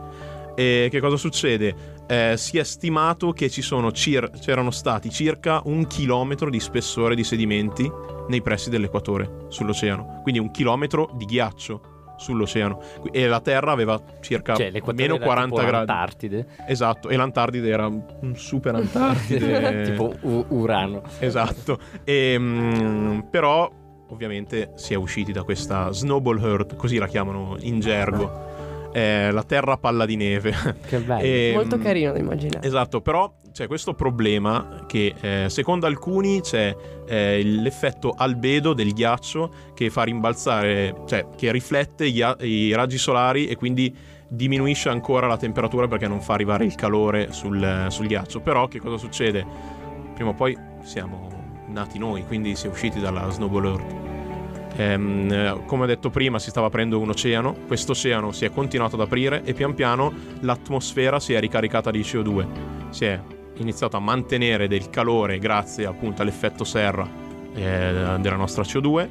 E 0.55 0.87
che 0.91 0.99
cosa 0.99 1.15
succede? 1.15 1.99
Eh, 2.07 2.33
si 2.35 2.57
è 2.57 2.63
stimato 2.63 3.31
che 3.31 3.49
ci 3.49 3.61
sono 3.61 3.91
cir- 3.91 4.37
c'erano 4.39 4.69
stati 4.71 5.09
circa 5.09 5.61
un 5.65 5.87
chilometro 5.87 6.49
di 6.49 6.59
spessore 6.59 7.15
di 7.15 7.23
sedimenti 7.23 7.89
nei 8.27 8.41
pressi 8.41 8.69
dell'equatore, 8.69 9.45
sull'oceano. 9.47 10.19
Quindi 10.21 10.39
un 10.41 10.51
chilometro 10.51 11.09
di 11.15 11.23
ghiaccio 11.25 11.81
sull'oceano. 12.17 12.81
E 13.11 13.27
la 13.27 13.39
Terra 13.39 13.71
aveva 13.71 13.99
circa 14.19 14.55
Cioè, 14.55 14.71
meno 14.93 15.15
era 15.15 15.23
40 15.25 15.55
tipo 15.55 15.55
gradi. 15.55 15.71
l'Antartide. 15.87 16.47
Esatto, 16.67 17.09
e 17.09 17.15
l'Antartide 17.15 17.69
era 17.69 17.87
un 17.87 18.33
super 18.35 18.75
Antartide. 18.75 19.83
tipo 19.83 20.13
Urano. 20.49 21.01
Esatto. 21.19 21.79
E, 22.03 22.35
mm, 22.37 23.19
però, 23.31 23.71
ovviamente, 24.11 24.71
si 24.75 24.93
è 24.93 24.95
usciti 24.95 25.31
da 25.31 25.43
questa 25.43 25.91
snowball 25.91 26.43
herd, 26.43 26.75
così 26.75 26.97
la 26.97 27.07
chiamano 27.07 27.57
in 27.61 27.79
gergo. 27.79 28.49
Eh, 28.93 29.31
la 29.31 29.43
terra 29.43 29.77
palla 29.77 30.05
di 30.05 30.17
neve. 30.17 30.53
Che 30.85 30.99
bello. 30.99 31.21
E, 31.21 31.51
Molto 31.55 31.77
mm, 31.77 31.81
carino 31.81 32.11
da 32.11 32.19
immaginare. 32.19 32.67
Esatto, 32.67 33.01
però 33.01 33.33
c'è 33.51 33.67
questo 33.67 33.93
problema 33.93 34.83
che 34.85 35.13
eh, 35.19 35.45
secondo 35.49 35.85
alcuni 35.85 36.41
c'è 36.41 36.75
eh, 37.07 37.41
l'effetto 37.43 38.13
albedo 38.15 38.73
del 38.73 38.93
ghiaccio 38.93 39.53
che 39.73 39.89
fa 39.89 40.03
rimbalzare, 40.03 41.03
cioè 41.05 41.27
che 41.35 41.51
riflette 41.51 42.09
gli 42.09 42.21
i 42.41 42.73
raggi 42.73 42.97
solari 42.97 43.47
e 43.47 43.55
quindi 43.55 43.95
diminuisce 44.27 44.89
ancora 44.89 45.27
la 45.27 45.37
temperatura 45.37 45.87
perché 45.87 46.07
non 46.07 46.21
fa 46.21 46.33
arrivare 46.33 46.65
il 46.65 46.75
calore 46.75 47.31
sul, 47.31 47.87
sul 47.89 48.07
ghiaccio. 48.07 48.41
Però 48.41 48.67
che 48.67 48.79
cosa 48.79 48.97
succede? 48.97 49.45
Prima 50.13 50.31
o 50.31 50.33
poi 50.33 50.57
siamo 50.83 51.29
nati 51.67 51.97
noi, 51.97 52.25
quindi 52.25 52.55
si 52.55 52.67
è 52.67 52.69
usciti 52.69 52.99
dalla 52.99 53.29
snowball 53.29 53.65
earth. 53.65 54.00
Ehm, 54.81 55.31
eh, 55.31 55.61
come 55.65 55.83
ho 55.83 55.85
detto 55.85 56.09
prima, 56.09 56.39
si 56.39 56.49
stava 56.49 56.67
aprendo 56.67 56.99
un 56.99 57.09
oceano, 57.09 57.55
questo 57.67 57.91
oceano 57.91 58.31
si 58.31 58.45
è 58.45 58.51
continuato 58.51 58.95
ad 58.95 59.01
aprire 59.01 59.43
e 59.43 59.53
pian 59.53 59.73
piano 59.75 60.11
l'atmosfera 60.39 61.19
si 61.19 61.33
è 61.33 61.39
ricaricata 61.39 61.91
di 61.91 61.99
CO2. 61.99 62.45
Si 62.89 63.05
è 63.05 63.19
iniziato 63.57 63.97
a 63.97 63.99
mantenere 63.99 64.67
del 64.67 64.89
calore 64.89 65.37
grazie 65.37 65.85
appunto 65.85 66.23
all'effetto 66.23 66.63
serra 66.63 67.07
eh, 67.53 68.17
della 68.19 68.35
nostra 68.35 68.63
CO2 68.63 69.07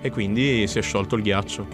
e 0.00 0.10
quindi 0.10 0.66
si 0.66 0.78
è 0.78 0.82
sciolto 0.82 1.14
il 1.14 1.22
ghiaccio. 1.22 1.66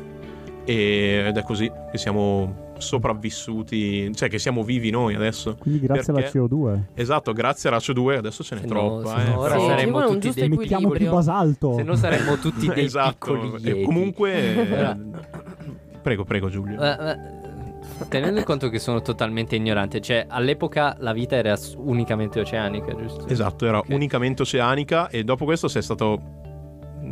E- 0.64 1.24
ed 1.28 1.36
è 1.36 1.42
così 1.42 1.70
che 1.90 1.96
siamo 1.96 2.67
sopravvissuti, 2.78 4.14
cioè 4.14 4.28
che 4.28 4.38
siamo 4.38 4.62
vivi 4.62 4.90
noi 4.90 5.14
adesso. 5.14 5.56
Quindi 5.58 5.80
grazie 5.80 6.12
alla 6.12 6.22
Perché? 6.22 6.38
CO2. 6.38 6.80
Esatto, 6.94 7.32
grazie 7.32 7.68
alla 7.68 7.78
CO2 7.78 8.16
adesso 8.16 8.42
ce 8.42 8.54
n'è 8.54 8.60
Se 8.62 8.66
no- 8.66 8.72
troppa. 8.72 9.16
se 9.18 9.22
eh, 9.26 9.28
no 9.30 9.38
ora 9.38 9.58
Sì, 9.58 9.66
saremmo 9.66 10.06
tutti 10.06 10.30
dei- 10.32 10.48
Mettiamo 10.48 10.88
più 10.90 11.10
basalto. 11.10 11.74
Se 11.74 11.82
no 11.82 11.94
saremmo 11.96 12.36
tutti 12.38 12.66
dei 12.68 12.84
esatto. 12.86 13.32
piccoli 13.32 13.62
E 13.80 13.82
comunque 13.82 14.98
prego, 16.02 16.24
prego 16.24 16.48
Giulio. 16.48 16.80
Eh, 16.80 16.88
eh, 17.10 17.16
tenendo 18.08 18.42
conto 18.44 18.68
che 18.68 18.78
sono 18.78 19.02
totalmente 19.02 19.56
ignorante, 19.56 20.00
cioè 20.00 20.24
all'epoca 20.28 20.96
la 21.00 21.12
vita 21.12 21.36
era 21.36 21.56
unicamente 21.76 22.40
oceanica, 22.40 22.94
giusto? 22.94 23.26
Esatto, 23.26 23.66
era 23.66 23.78
Ok. 23.78 23.88
unicamente 23.90 24.42
oceanica 24.42 25.08
e 25.08 25.24
dopo 25.24 25.44
questo 25.44 25.68
si 25.68 25.78
è 25.78 25.82
stato 25.82 26.20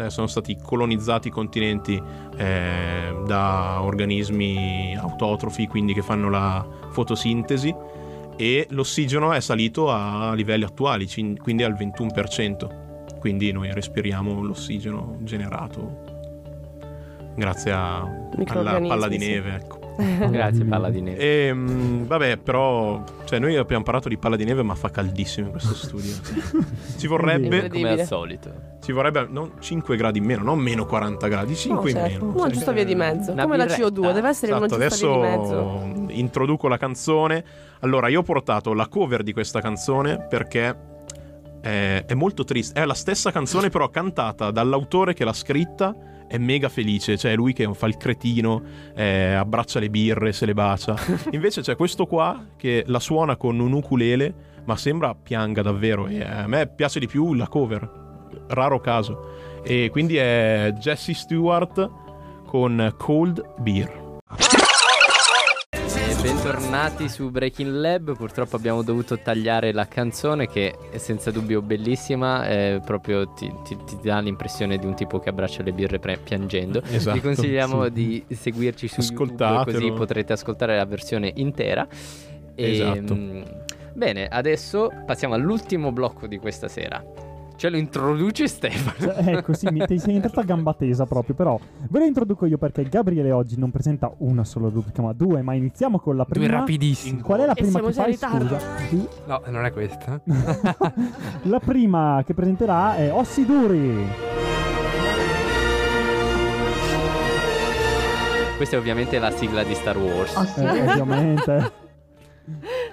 sono 0.09 0.27
stati 0.27 0.57
colonizzati 0.63 1.29
i 1.29 1.31
continenti 1.31 2.01
eh, 2.37 3.17
da 3.27 3.83
organismi 3.83 4.97
autotrofi, 4.97 5.67
quindi 5.67 5.93
che 5.93 6.03
fanno 6.03 6.29
la 6.31 6.65
fotosintesi 6.91 7.75
e 8.37 8.67
l'ossigeno 8.71 9.33
è 9.33 9.41
salito 9.41 9.91
a 9.91 10.33
livelli 10.35 10.65
attuali, 10.65 11.09
quindi 11.39 11.63
al 11.63 11.75
21%. 11.75 12.85
Quindi 13.19 13.51
noi 13.51 13.73
respiriamo 13.73 14.43
l'ossigeno 14.43 15.17
generato 15.23 16.15
grazie 17.35 17.73
a- 17.73 18.01
alla 18.47 18.81
palla 18.81 19.09
di 19.09 19.19
sì. 19.19 19.27
neve, 19.29 19.55
ecco. 19.55 19.86
Grazie, 20.31 20.65
palla 20.65 20.91
di 20.91 21.01
neve. 21.01 21.19
E 21.49 21.53
mm, 21.55 22.03
vabbè, 22.05 22.37
però, 22.39 23.03
cioè, 23.25 23.39
noi 23.39 23.57
abbiamo 23.57 23.83
parlato 23.83 24.09
di 24.09 24.19
palla 24.19 24.37
di 24.37 24.45
neve, 24.45 24.63
ma 24.63 24.75
fa 24.75 24.91
caldissimo 24.91 25.47
in 25.47 25.53
questo 25.53 25.75
studio. 25.87 26.13
Ci 26.97 27.07
vorrebbe. 27.07 27.69
Come 27.71 27.89
al 27.91 28.05
solito. 28.05 28.53
ci 28.83 28.93
vorrebbe 28.93 29.27
non 29.31 29.53
5 29.59 29.97
gradi 29.97 30.19
in 30.19 30.25
meno, 30.25 30.43
non 30.43 30.59
meno 30.59 30.85
40 30.87 31.27
gradi, 31.29 31.55
5 31.57 31.93
No, 31.93 31.99
in 31.99 32.05
certo. 32.11 32.25
meno. 32.27 32.39
Una 32.39 32.51
giusta 32.51 32.73
via 32.73 32.85
di 32.85 32.95
mezzo. 32.95 33.33
Una 33.33 33.43
Come 33.45 33.57
la 33.57 33.65
birretta. 33.65 33.87
CO2, 33.89 34.13
deve 34.13 34.29
essere 34.29 34.53
Esatto, 34.53 34.75
una 34.75 34.87
giusta 34.87 34.97
via 34.97 35.15
di 35.17 35.19
mezzo. 35.21 35.61
adesso 35.81 36.13
introduco 36.13 36.69
la 36.69 36.77
canzone. 36.79 37.45
Allora, 37.81 38.09
io 38.09 38.21
ho 38.21 38.23
portato 38.23 38.73
la 38.75 38.87
cover 38.89 39.23
di 39.23 39.33
questa 39.33 39.61
canzone 39.61 40.27
perché 40.29 40.77
è, 41.61 42.05
è 42.07 42.15
molto 42.15 42.45
triste. 42.45 42.81
È 42.81 42.85
la 42.85 42.95
stessa 42.95 43.31
canzone, 43.31 43.69
però 43.71 43.89
cantata 43.91 44.51
dall'autore 44.51 45.15
che 45.15 45.25
l'ha 45.25 45.33
scritta. 45.33 45.95
È 46.29 46.39
mega 46.39 46.69
felice, 46.69 47.17
cioè 47.17 47.33
è 47.33 47.37
lui 47.37 47.53
che 47.53 47.73
fa 47.75 47.87
il 47.87 47.97
cretino, 47.97 48.63
eh, 48.95 49.33
abbraccia 49.33 49.79
le 49.79 49.91
birre, 49.91 50.33
se 50.33 50.47
le 50.47 50.55
bacia. 50.55 50.97
Invece 51.33 51.63
c'è 51.63 51.77
questo 51.77 52.07
qua 52.07 52.45
che 52.57 52.85
la 52.87 53.01
suona 53.01 53.37
con 53.37 53.59
un 53.59 53.73
ukulele, 53.73 54.35
ma 54.65 54.77
sembra 54.77 55.15
pianga 55.15 55.63
davvero. 55.63 56.07
E 56.07 56.23
a 56.23 56.47
me 56.47 56.67
piace 56.67 56.99
di 56.99 57.07
più 57.07 57.35
la 57.35 57.49
cover, 57.49 57.89
raro 58.49 58.81
caso. 58.81 59.61
E 59.63 59.89
quindi 59.91 60.17
è 60.17 60.73
Jesse 60.79 61.15
Stewart 61.15 61.91
con 62.47 62.95
Cold 62.97 63.55
Beer. 63.59 64.05
Bentornati 66.31 67.09
su 67.09 67.31
Breaking 67.31 67.71
Lab. 67.77 68.17
Purtroppo 68.17 68.57
abbiamo 68.57 68.83
dovuto 68.83 69.17
tagliare 69.17 69.73
la 69.73 69.87
canzone 69.87 70.49
che 70.49 70.77
è 70.91 70.99
senza 70.99 71.31
dubbio 71.31 71.63
bellissima. 71.63 72.49
eh, 72.49 72.81
proprio 72.85 73.29
ti, 73.29 73.49
ti- 73.63 73.79
ti 73.87 73.97
dà 74.03 74.19
l'impressione 74.19 74.77
di 74.77 74.87
un 74.87 74.97
tipo 74.97 75.21
che 75.21 75.29
abbraccia 75.29 75.63
le 75.63 75.71
birre 75.71 76.01
pre- 76.01 76.19
piangendo. 76.19 76.83
Esatto, 76.83 77.15
Vi 77.15 77.21
consigliamo 77.23 77.85
sì. 77.85 77.93
di 77.93 78.25
seguirci 78.35 78.89
su 78.89 79.03
YouTube 79.03 79.63
così 79.71 79.93
potrete 79.93 80.33
ascoltare 80.33 80.77
la 80.77 80.85
versione 80.85 81.31
intera. 81.37 81.87
E, 82.57 82.71
Esatto. 82.73 83.15
mm, 83.15 83.43
bene, 83.93 84.27
adesso 84.27 84.91
passiamo 85.07 85.35
all'ultimo 85.35 85.93
blocco 85.93 86.27
di 86.27 86.39
questa 86.39 86.67
sera. 86.67 87.01
Ce 87.57 87.71
lo 87.71 87.79
introduce 87.79 88.47
Stefano. 88.49 88.95
Cioè, 88.99 89.35
ecco, 89.37 89.55
sì, 89.55 89.67
mi, 89.71 89.85
ti 89.87 89.99
sei 89.99 90.17
entrato 90.17 90.41
a 90.41 90.43
gamba 90.43 90.75
tesa 90.75 91.07
proprio, 91.07 91.35
però 91.35 91.59
ve 91.89 91.99
lo 91.99 92.05
introduco 92.05 92.45
io 92.45 92.59
perché 92.59 92.83
Gabriele 92.85 93.33
oggi 93.33 93.59
non 93.59 93.71
presenta 93.71 94.13
una 94.19 94.45
sola 94.45 94.69
rubrica, 94.69 95.01
ma 95.01 95.15
due, 95.15 95.41
ma 95.41 95.55
iniziamo 95.55 95.99
con 95.99 96.17
la 96.17 96.25
Due 96.29 96.33
prima. 96.45 96.59
rapidissimi. 96.59 97.21
Qual 97.23 97.41
è 97.41 97.47
la 97.47 97.55
prima 97.55 97.81
che 97.81 97.93
fai? 97.93 98.15
Scusa. 98.15 98.59
Sì. 98.89 99.09
No, 99.27 99.43
non 99.47 99.65
è 99.65 99.73
questa. 99.73 100.21
la 101.45 101.59
prima 101.61 102.23
che 102.27 102.35
presenterà 102.35 102.97
è 102.97 103.11
Ossi 103.11 103.47
Duri. 103.47 104.07
Questa 108.57 108.77
è 108.77 108.79
ovviamente 108.79 109.19
la 109.19 109.31
sigla 109.31 109.63
di 109.65 109.75
Star 109.75 109.97
Wars. 109.99 110.57
Eh, 110.59 110.91
ovviamente. 110.91 111.85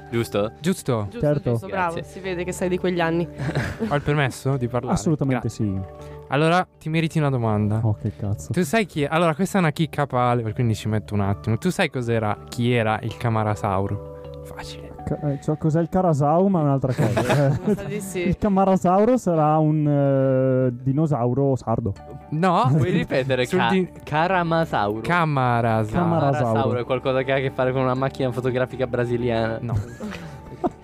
Giusto? 0.10 0.52
Giusto? 0.60 1.08
Giusto, 1.10 1.20
Certo. 1.20 1.52
giusto, 1.52 1.68
bravo. 1.68 1.94
Grazie. 1.94 2.12
Si 2.12 2.20
vede 2.20 2.44
che 2.44 2.52
sei 2.52 2.70
di 2.70 2.78
quegli 2.78 3.00
anni. 3.00 3.28
Ho 3.88 3.96
il 3.96 4.02
permesso 4.02 4.58
di 4.58 4.68
parlare? 4.68 4.96
Assolutamente 4.96 5.48
Grazie. 5.48 5.66
sì. 5.66 5.82
Allora, 6.30 6.68
ti 6.80 6.90
meriti 6.90 7.20
una 7.20 7.30
domanda. 7.30 7.80
Oh, 7.84 7.96
che 8.02 8.12
cazzo. 8.16 8.52
Tu 8.52 8.64
sai 8.64 8.86
chi 8.86 9.04
è? 9.04 9.08
Allora, 9.10 9.36
questa 9.36 9.58
è 9.58 9.62
una 9.62 9.72
chicca 9.72 10.08
pale, 10.08 10.52
quindi 10.54 10.74
ci 10.76 10.88
metto 10.88 11.14
un 11.14 11.22
attimo. 11.22 11.58
Tu 11.58 11.70
sai 11.70 11.90
cos'era? 11.90 12.38
Chi 12.50 12.72
era 12.72 13.00
il 13.02 13.16
Camarasauro? 13.18 14.42
Facile. 14.44 14.93
Ca- 15.04 15.20
eh, 15.32 15.40
cioè, 15.42 15.58
cos'è 15.58 15.82
il 15.82 15.90
Carasau, 15.90 16.48
ma 16.48 16.60
è 16.60 16.64
un'altra 16.64 16.94
cosa. 16.94 17.60
Eh, 17.88 18.00
sì. 18.00 18.20
il 18.28 18.38
Camarasauro 18.38 19.18
sarà 19.18 19.58
un 19.58 19.88
eh, 19.88 20.84
dinosauro 20.84 21.56
sardo. 21.56 21.94
No, 22.30 22.72
Puoi 22.76 22.92
ripetere? 22.92 23.46
Sul 23.46 23.60
Ca- 23.60 23.70
di- 23.70 23.90
Camarasauro. 24.04 25.02
Camarasauro. 25.02 26.04
Camarasauro. 26.04 26.80
è 26.80 26.84
qualcosa 26.84 27.22
che 27.24 27.32
ha 27.32 27.36
a 27.36 27.40
che 27.40 27.52
fare 27.52 27.72
con 27.72 27.82
una 27.82 27.94
macchina 27.94 28.32
fotografica 28.32 28.88
brasiliana. 28.88 29.58
No. 29.62 29.76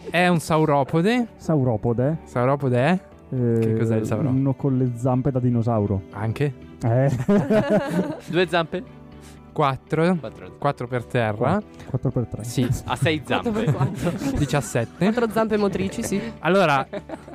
È 0.10 0.28
un 0.28 0.40
sauropode. 0.40 1.28
Sauropode. 1.38 2.18
Sauropode 2.26 2.78
è? 2.78 3.00
eh, 3.30 3.60
Che 3.60 3.78
cos'è 3.78 3.98
il 3.98 4.06
sauropode? 4.06 4.38
Uno 4.40 4.54
con 4.54 4.78
le 4.78 4.92
zampe 4.96 5.32
da 5.32 5.40
dinosauro. 5.40 6.02
Anche. 6.12 6.54
Eh. 6.84 7.12
Due 8.28 8.48
zampe? 8.48 8.84
4. 9.52 10.18
Quattro. 10.20 10.56
4 10.58 10.88
per 10.88 11.06
terra. 11.06 11.62
4x3. 11.92 12.42
Sì, 12.42 12.68
Ha 12.86 12.96
sei 12.96 13.22
zampe. 13.26 13.74
17. 14.38 15.06
Quattro 15.12 15.30
zampe 15.32 15.58
motrici, 15.58 16.04
sì. 16.04 16.22
Allora, 16.40 16.86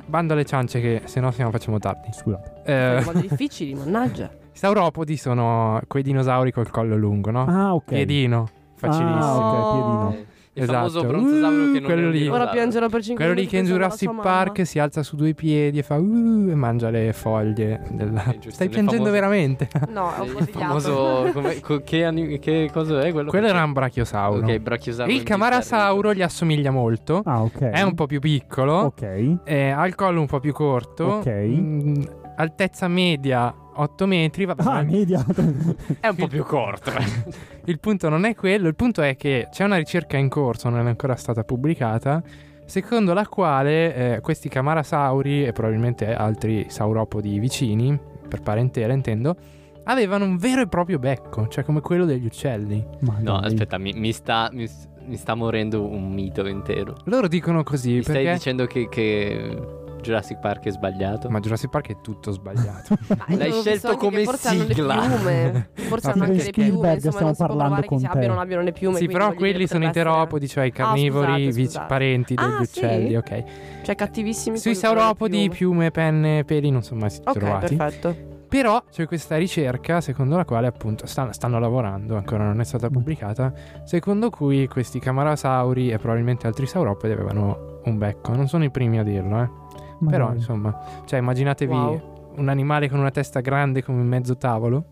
bando 0.05 0.33
alle 0.33 0.45
ciance 0.45 0.79
che 0.79 1.01
se 1.05 1.19
no 1.19 1.31
siamo 1.31 1.51
facciamo 1.51 1.79
tardi. 1.79 2.09
Scusate. 2.11 2.61
Eh, 2.65 3.01
Sono 3.03 3.19
difficili, 3.19 3.73
mannaggia. 3.73 4.25
I 4.25 4.57
sauropodi 4.57 5.17
sono 5.17 5.79
quei 5.87 6.03
dinosauri 6.03 6.51
col 6.51 6.69
collo 6.69 6.95
lungo, 6.95 7.31
no? 7.31 7.45
Ah, 7.45 7.73
ok. 7.73 7.83
Piedino. 7.85 8.47
Facilissimo. 8.75 9.15
Ah, 9.23 9.37
ok, 9.37 9.71
piedino. 9.71 10.33
Il 10.57 10.63
Esatto. 10.63 10.77
famoso 10.77 11.03
brontosauro 11.03 11.55
Uh, 11.63 11.73
che 11.73 11.79
non 11.81 11.83
quello 11.83 12.09
lì. 12.09 12.27
Ora 12.29 12.47
piangerò 12.47 12.87
per 12.87 13.03
5 13.03 13.25
Quello 13.25 13.37
lì 13.39 13.45
che 13.45 13.57
in 13.57 13.65
Jurassic 13.65 14.15
Park 14.21 14.65
si 14.65 14.79
alza 14.79 15.03
su 15.03 15.17
due 15.17 15.33
piedi 15.33 15.79
e 15.79 15.83
fa 15.83 15.95
uh, 15.95 16.47
e 16.49 16.55
mangia 16.55 16.89
le 16.89 17.11
foglie. 17.11 17.81
della- 17.91 18.23
Eh, 18.23 18.33
giusto, 18.39 18.51
Stai 18.51 18.67
le 18.67 18.73
piangendo 18.73 19.03
famose- 19.05 19.11
veramente? 19.11 19.67
No, 19.89 20.15
è 20.15 20.19
un 20.21 20.45
famoso... 20.49 21.29
come- 21.33 21.59
co- 21.59 21.81
che, 21.83 22.05
ani- 22.05 22.39
che 22.39 22.69
cosa 22.71 23.01
è 23.01 23.11
quello? 23.11 23.29
Quello 23.29 23.45
che 23.47 23.51
era 23.51 23.63
un 23.65 23.73
brachiosauro. 23.73 24.45
Ok, 24.45 24.57
brachiosauro. 24.59 25.11
Il 25.11 25.23
camarasauro 25.23 26.13
gli 26.13 26.21
assomiglia 26.21 26.71
molto. 26.71 27.21
Ah, 27.25 27.41
ok. 27.41 27.59
È 27.59 27.81
un 27.81 27.93
po' 27.93 28.05
più 28.05 28.19
piccolo. 28.21 28.73
Ok. 28.75 29.37
eh, 29.43 29.69
ha 29.71 29.85
il 29.85 29.95
collo 29.95 30.21
un 30.21 30.27
po' 30.27 30.39
più 30.39 30.53
corto. 30.53 31.03
Ok. 31.05 31.27
mm, 31.27 32.01
altezza 32.35 32.87
media 32.87 33.53
8 33.77 34.05
metri. 34.05 34.45
Vabbè, 34.45 34.63
Ah, 34.65 34.81
media. 34.83 35.23
è 35.99 36.07
un 36.07 36.15
po' 36.15 36.27
più 36.27 36.43
corto. 36.43 36.91
il 37.65 37.79
punto 37.79 38.09
non 38.09 38.25
è 38.25 38.35
quello. 38.35 38.67
Il 38.67 38.75
punto 38.75 39.01
è 39.01 39.15
che 39.15 39.47
c'è 39.51 39.63
una 39.63 39.77
ricerca 39.77 40.17
in 40.17 40.29
corso, 40.29 40.69
non 40.69 40.85
è 40.85 40.89
ancora 40.89 41.15
stata 41.15 41.43
pubblicata. 41.43 42.21
Secondo 42.65 43.13
la 43.13 43.27
quale 43.27 44.15
eh, 44.15 44.21
questi 44.21 44.49
camarasauri 44.49 45.45
e 45.45 45.51
probabilmente 45.51 46.13
altri 46.15 46.65
sauropodi 46.69 47.37
vicini, 47.37 47.97
per 48.27 48.41
parentela 48.41 48.91
intendo, 48.93 49.35
avevano 49.83 50.25
un 50.25 50.37
vero 50.37 50.61
e 50.61 50.67
proprio 50.67 50.97
becco, 50.97 51.47
cioè 51.47 51.63
come 51.63 51.81
quello 51.81 52.05
degli 52.05 52.25
uccelli. 52.25 52.83
Ma 53.01 53.17
No, 53.19 53.39
dai. 53.39 53.47
aspetta, 53.51 53.77
mi, 53.77 53.93
mi 53.93 54.11
sta, 54.11 54.49
mi, 54.51 54.67
mi 55.05 55.15
sta 55.15 55.35
morendo 55.35 55.85
un 55.87 56.11
mito 56.11 56.47
intero. 56.47 56.95
Loro 57.03 57.27
dicono 57.27 57.61
così 57.61 57.95
Mi 57.97 58.01
stai 58.01 58.15
perché... 58.15 58.33
dicendo 58.33 58.65
che, 58.65 58.89
che 58.89 59.57
Jurassic 60.05 60.39
Park 60.39 60.65
è 60.65 60.71
sbagliato? 60.71 61.29
Ma 61.29 61.39
Jurassic 61.39 61.69
Park 61.69 61.89
è 61.89 61.95
tutto 62.01 62.31
sbagliato. 62.31 62.95
L'hai 63.35 63.51
scelto 63.51 63.95
come 63.97 64.23
forse 64.23 64.47
hanno 64.49 64.63
le 64.65 64.73
sigla. 64.73 64.95
piume. 64.99 65.69
Forse 65.73 66.11
hanno 66.11 66.23
anche 66.23 66.43
le 66.43 66.49
piume. 66.51 66.93
Insomma, 66.93 66.99
stiamo 66.99 67.19
non 67.19 67.29
si 67.33 67.35
può 67.35 67.45
parlando 67.47 67.63
provare 67.81 67.87
che 67.87 67.97
si 67.99 68.05
abbiano 68.05 68.25
o 68.31 68.35
non 68.35 68.43
abbiano 68.43 68.61
le 68.63 68.71
piume. 68.71 68.97
sì, 68.97 69.07
però 69.07 69.33
quelli 69.33 69.67
sono 69.67 69.85
i 69.85 69.91
teropodi, 69.91 70.47
cioè 70.47 70.65
i 70.65 70.69
Ah, 70.69 70.71
carnivori, 70.71 71.25
scusate, 71.25 71.51
vic- 71.51 71.65
scusate. 71.67 71.85
parenti 71.87 72.35
degli 72.35 72.45
Ah, 72.45 72.63
sì? 72.63 72.79
uccelli, 72.79 73.15
ok. 73.15 73.43
Cioè, 73.83 73.95
cattivissimi. 73.95 74.57
Sui 74.57 74.75
sauropodi, 74.75 75.37
piume. 75.49 75.55
piume, 75.55 75.91
penne, 75.91 76.43
peli 76.45 76.69
non 76.69 76.83
sono 76.83 76.99
mai 77.01 77.09
stati 77.09 77.37
Ok, 77.37 77.43
trovati. 77.43 77.75
perfetto. 77.75 78.33
Però 78.47 78.81
c'è 78.89 79.05
questa 79.07 79.35
ricerca 79.37 79.99
secondo 80.01 80.37
la 80.37 80.45
quale 80.45 80.67
appunto 80.67 81.07
stanno, 81.07 81.33
stanno 81.33 81.59
lavorando, 81.59 82.15
ancora 82.15 82.43
non 82.45 82.59
è 82.61 82.63
stata 82.63 82.89
pubblicata, 82.89 83.51
secondo 83.83 84.29
cui 84.29 84.67
questi 84.67 84.99
camarasauri 84.99 85.89
e 85.89 85.97
probabilmente 85.97 86.45
altri 86.47 86.65
sauropodi 86.67 87.11
avevano 87.11 87.79
un 87.85 87.97
becco. 87.97 88.33
Non 88.35 88.47
sono 88.47 88.63
i 88.63 88.69
primi 88.69 88.99
a 88.99 89.03
dirlo, 89.03 89.41
eh. 89.41 89.49
Ma 89.99 90.09
Però 90.11 90.33
insomma, 90.33 90.77
cioè 91.05 91.19
immaginatevi 91.19 91.73
Wow. 91.73 92.33
un 92.37 92.49
animale 92.49 92.89
con 92.89 92.99
una 92.99 93.11
testa 93.11 93.39
grande 93.39 93.83
come 93.83 94.01
mezzo 94.03 94.35
tavolo. 94.37 94.85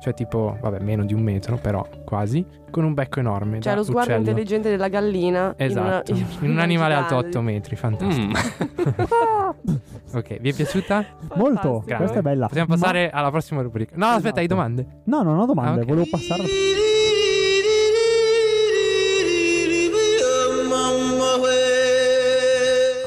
Cioè 0.00 0.14
tipo, 0.14 0.56
vabbè, 0.60 0.78
meno 0.78 1.04
di 1.04 1.12
un 1.12 1.22
metro, 1.22 1.56
però 1.56 1.84
quasi, 2.04 2.46
con 2.70 2.84
un 2.84 2.94
becco 2.94 3.18
enorme. 3.18 3.60
Cioè, 3.60 3.72
da 3.72 3.78
lo 3.80 3.84
sguardo 3.84 4.12
uccello. 4.12 4.28
intelligente 4.30 4.70
della 4.70 4.86
gallina. 4.86 5.54
Esatto, 5.56 6.12
In, 6.12 6.18
in, 6.18 6.24
una, 6.42 6.52
un 6.52 6.58
animale 6.60 6.94
alto 6.94 7.16
gigante. 7.16 7.36
8 7.38 7.42
metri, 7.44 7.74
fantastico. 7.74 8.26
Mm. 8.28 9.74
ok, 10.14 10.38
vi 10.40 10.50
è 10.50 10.54
piaciuta? 10.54 11.04
Molto. 11.34 11.60
Fantastico. 11.80 11.96
Questa 11.96 12.18
è 12.18 12.22
bella. 12.22 12.46
Possiamo 12.46 12.68
Ma- 12.68 12.74
passare 12.76 13.10
alla 13.10 13.30
prossima 13.30 13.60
rubrica. 13.60 13.96
No, 13.96 14.06
aspetta, 14.06 14.38
hai 14.38 14.44
Esatto. 14.44 14.54
domande? 14.54 14.86
No, 15.06 15.22
non 15.22 15.36
ho 15.36 15.46
domande. 15.46 15.80
Ah, 15.80 15.82
ok. 15.82 15.88
Volevo 15.88 16.06
passare. 16.08 16.44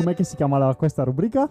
Com'è 0.01 0.15
che 0.15 0.23
si 0.23 0.35
chiama 0.35 0.57
la- 0.57 0.73
questa 0.75 1.03
rubrica? 1.03 1.47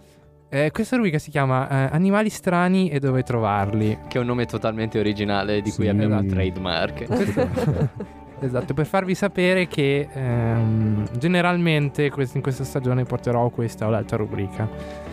Eh, 0.49 0.71
questa 0.73 0.97
rubrica 0.97 1.19
si 1.19 1.31
chiama 1.31 1.69
eh, 1.69 1.95
Animali 1.95 2.29
strani 2.29 2.89
e 2.91 2.99
dove 2.99 3.23
trovarli. 3.23 3.97
Che 4.09 4.19
è 4.19 4.21
un 4.21 4.27
nome 4.27 4.47
totalmente 4.47 4.99
originale 4.99 5.61
di 5.63 5.71
cui 5.71 5.85
Sì. 5.85 5.89
abbiamo 5.91 6.19
il 6.21 6.27
trademark. 6.27 7.07
Esatto, 8.43 8.73
per 8.73 8.87
farvi 8.87 9.15
sapere 9.15 9.69
che 9.69 10.09
ehm, 10.11 11.07
generalmente 11.19 12.09
quest- 12.09 12.37
in 12.37 12.41
questa 12.41 12.65
stagione 12.65 13.05
porterò 13.05 13.51
questa 13.51 13.87
o 13.87 13.91
l'altra 13.91 14.17
rubrica. 14.17 14.67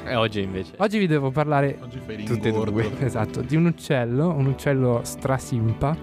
E 0.05 0.15
oggi 0.15 0.41
invece. 0.41 0.75
Oggi 0.77 0.97
vi 0.97 1.07
devo 1.07 1.29
parlare 1.29 1.77
Oggi 1.83 1.99
Tutte 2.23 2.47
e 2.47 2.51
due. 2.53 2.89
esatto, 3.03 3.41
di 3.41 3.57
un 3.57 3.65
uccello, 3.65 4.29
un 4.33 4.45
uccello 4.45 5.01
strasimpa. 5.03 5.93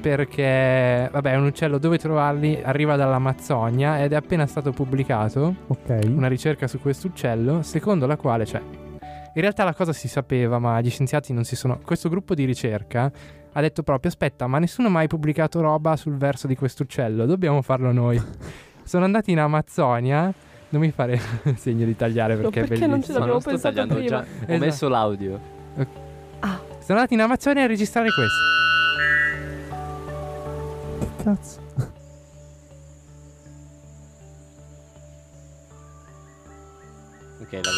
Perché, 0.00 1.08
vabbè, 1.12 1.32
è 1.32 1.36
un 1.36 1.44
uccello 1.46 1.78
dove 1.78 1.96
trovarli, 1.98 2.60
arriva 2.62 2.96
dall'Amazzonia 2.96 4.02
ed 4.02 4.12
è 4.12 4.16
appena 4.16 4.46
stato 4.46 4.72
pubblicato 4.72 5.54
Ok. 5.68 6.00
una 6.06 6.26
ricerca 6.28 6.66
su 6.66 6.80
questo 6.80 7.06
uccello, 7.06 7.62
secondo 7.62 8.06
la 8.06 8.16
quale, 8.16 8.44
cioè, 8.44 8.60
in 9.34 9.40
realtà 9.40 9.64
la 9.64 9.74
cosa 9.74 9.92
si 9.92 10.08
sapeva, 10.08 10.58
ma 10.58 10.80
gli 10.80 10.90
scienziati 10.90 11.32
non 11.32 11.44
si 11.44 11.54
sono. 11.56 11.78
Questo 11.84 12.08
gruppo 12.08 12.34
di 12.34 12.44
ricerca 12.44 13.10
ha 13.52 13.60
detto 13.60 13.82
proprio: 13.82 14.10
aspetta, 14.10 14.46
ma 14.48 14.58
nessuno 14.58 14.88
ha 14.88 14.90
mai 14.90 15.06
pubblicato 15.06 15.60
roba 15.60 15.94
sul 15.96 16.16
verso 16.16 16.46
di 16.46 16.56
questo 16.56 16.82
uccello, 16.82 17.24
dobbiamo 17.24 17.62
farlo 17.62 17.92
noi. 17.92 18.20
sono 18.82 19.04
andati 19.04 19.30
in 19.30 19.38
Amazzonia. 19.38 20.32
Non 20.70 20.80
mi 20.80 20.90
fare 20.90 21.20
segno 21.56 21.84
di 21.84 21.94
tagliare 21.94 22.34
perché, 22.36 22.60
perché 22.60 22.74
è 22.84 22.86
non 22.88 23.00
bellissimo. 23.00 23.18
ce 23.24 23.26
non 23.30 23.40
sto 23.40 23.50
pensato 23.50 23.74
tagliando 23.74 23.94
prima. 23.94 24.08
già. 24.08 24.16
Ho 24.18 24.44
Esatto. 24.46 24.58
messo 24.58 24.88
l'audio. 24.88 25.40
Sono 25.76 26.98
andati 26.98 27.14
in 27.14 27.20
Amazzonia 27.20 27.62
a 27.64 27.66
registrare 27.66 28.08
questo. 28.10 28.61
Cazzo. 31.22 31.60
Ok, 37.40 37.52
l'avete. 37.52 37.72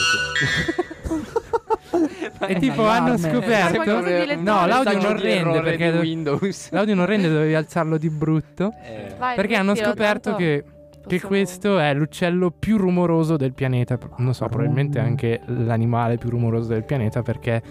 E 2.48 2.54
tipo 2.60 2.86
hanno 2.86 3.16
scoperto. 3.16 4.00
No, 4.40 4.66
l'audio 4.66 5.00
non 5.00 5.18
rende 5.18 5.60
perché. 5.62 5.92
di 5.92 5.98
Windows. 5.98 6.70
L'audio 6.72 6.94
non 6.94 7.06
rende, 7.06 7.28
dovevi 7.28 7.54
alzarlo 7.54 7.96
di 7.96 8.10
brutto. 8.10 8.72
Eh, 8.82 9.14
Vai, 9.18 9.36
Perché 9.36 9.54
hanno 9.56 9.74
scoperto 9.74 10.34
che, 10.34 10.64
che 11.06 11.20
questo 11.20 11.78
è 11.78 11.94
l'uccello 11.94 12.50
più 12.50 12.76
rumoroso 12.76 13.36
del 13.36 13.54
pianeta. 13.54 13.98
Non 14.18 14.34
so, 14.34 14.46
probabilmente 14.48 14.98
anche 14.98 15.40
l'animale 15.46 16.18
più 16.18 16.30
rumoroso 16.30 16.68
del 16.68 16.84
pianeta 16.84 17.22
perché 17.22 17.62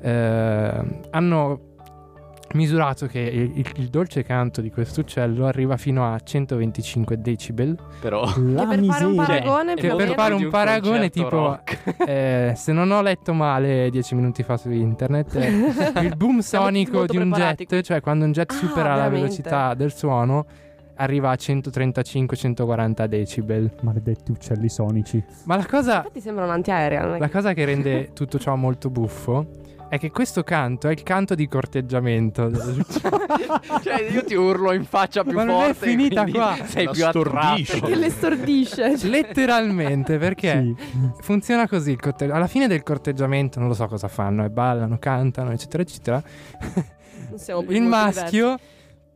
eh, 0.00 0.72
hanno 1.10 1.60
misurato 2.54 3.06
che 3.06 3.20
il, 3.20 3.62
il- 3.76 3.88
dolce 3.88 4.22
canto 4.24 4.60
di 4.60 4.70
questo 4.70 5.00
uccello 5.00 5.46
arriva 5.46 5.76
fino 5.76 6.12
a 6.12 6.18
125 6.18 7.20
decibel. 7.20 7.76
però. 8.00 8.22
La 8.38 8.66
Che 8.66 8.76
per 8.76 8.84
fare 8.84 9.04
un 9.04 9.10
miseria. 9.12 9.16
paragone 9.42 9.72
o 9.72 9.96
per 9.96 10.12
fare 10.14 10.34
un 10.34 10.48
paragone 10.48 11.10
concerto 11.10 11.60
tipo 11.64 12.04
eh, 12.10 12.52
se 12.56 12.72
non 12.72 12.90
ho 12.90 13.02
letto 13.02 13.32
male 13.32 13.88
dieci 13.90 14.14
minuti 14.14 14.42
fa 14.42 14.56
su 14.56 14.70
internet 14.70 15.34
eh, 15.36 16.00
il 16.02 16.16
boom 16.16 16.40
sonico 16.40 17.06
di 17.06 17.16
un 17.16 17.30
preparati 17.30 17.66
jet 17.66 17.82
cioè 17.82 18.00
quando 18.00 18.24
un 18.24 18.32
jet 18.32 18.50
Ah, 18.50 18.54
supera 18.54 18.88
la 18.90 18.94
veramente? 19.08 19.20
velocità 19.20 19.74
del 19.74 19.92
suono 19.92 20.46
arriva 20.96 21.30
a 21.30 21.34
135-140 21.34 23.04
decibel 23.06 23.70
Maledetti 23.82 24.30
uccelli 24.32 24.68
sonici. 24.68 25.22
ma 25.44 25.56
la 25.56 25.66
cosa, 25.66 25.96
Infatti 25.98 26.20
sembra 26.20 26.44
è 27.14 27.18
la 27.18 27.26
che- 27.26 27.32
cosa 27.32 27.52
che 27.54 27.64
rende 27.64 28.10
tutto 28.14 28.38
ciò 28.38 28.54
molto 28.56 28.90
buffo 28.90 29.46
è 29.90 29.98
che 29.98 30.10
questo 30.10 30.42
canto 30.44 30.88
è 30.88 30.92
il 30.92 31.02
canto 31.02 31.34
di 31.34 31.46
corteggiamento 31.48 32.48
cioè, 33.82 34.08
io 34.10 34.24
ti 34.24 34.34
urlo 34.34 34.72
in 34.72 34.84
faccia 34.84 35.22
più 35.24 35.32
Ma 35.34 35.42
non 35.44 35.62
è 35.62 35.72
forte. 35.74 35.88
finita 35.90 36.24
qua. 36.26 36.56
Sei 36.64 36.84
La 36.84 36.90
più 36.92 37.02
stordisce. 37.08 37.72
attratto. 37.76 37.86
Che 37.92 37.96
le 37.96 38.10
stordisce. 38.10 38.96
letteralmente 39.08 40.16
perché 40.18 40.74
Sì. 40.76 40.76
funziona 41.20 41.66
così 41.68 41.90
il 41.90 42.00
corte- 42.00 42.30
alla 42.30 42.46
fine 42.46 42.68
del 42.68 42.82
corteggiamento 42.82 43.58
non 43.58 43.68
lo 43.68 43.74
so 43.74 43.86
cosa 43.88 44.08
fanno 44.08 44.44
e 44.44 44.48
ballano 44.50 44.96
cantano 44.98 45.50
eccetera 45.50 45.82
eccetera 45.82 46.22
Non 47.28 47.38
siamo 47.38 47.62
più 47.62 47.74
il 47.76 47.82
maschio 47.82 48.56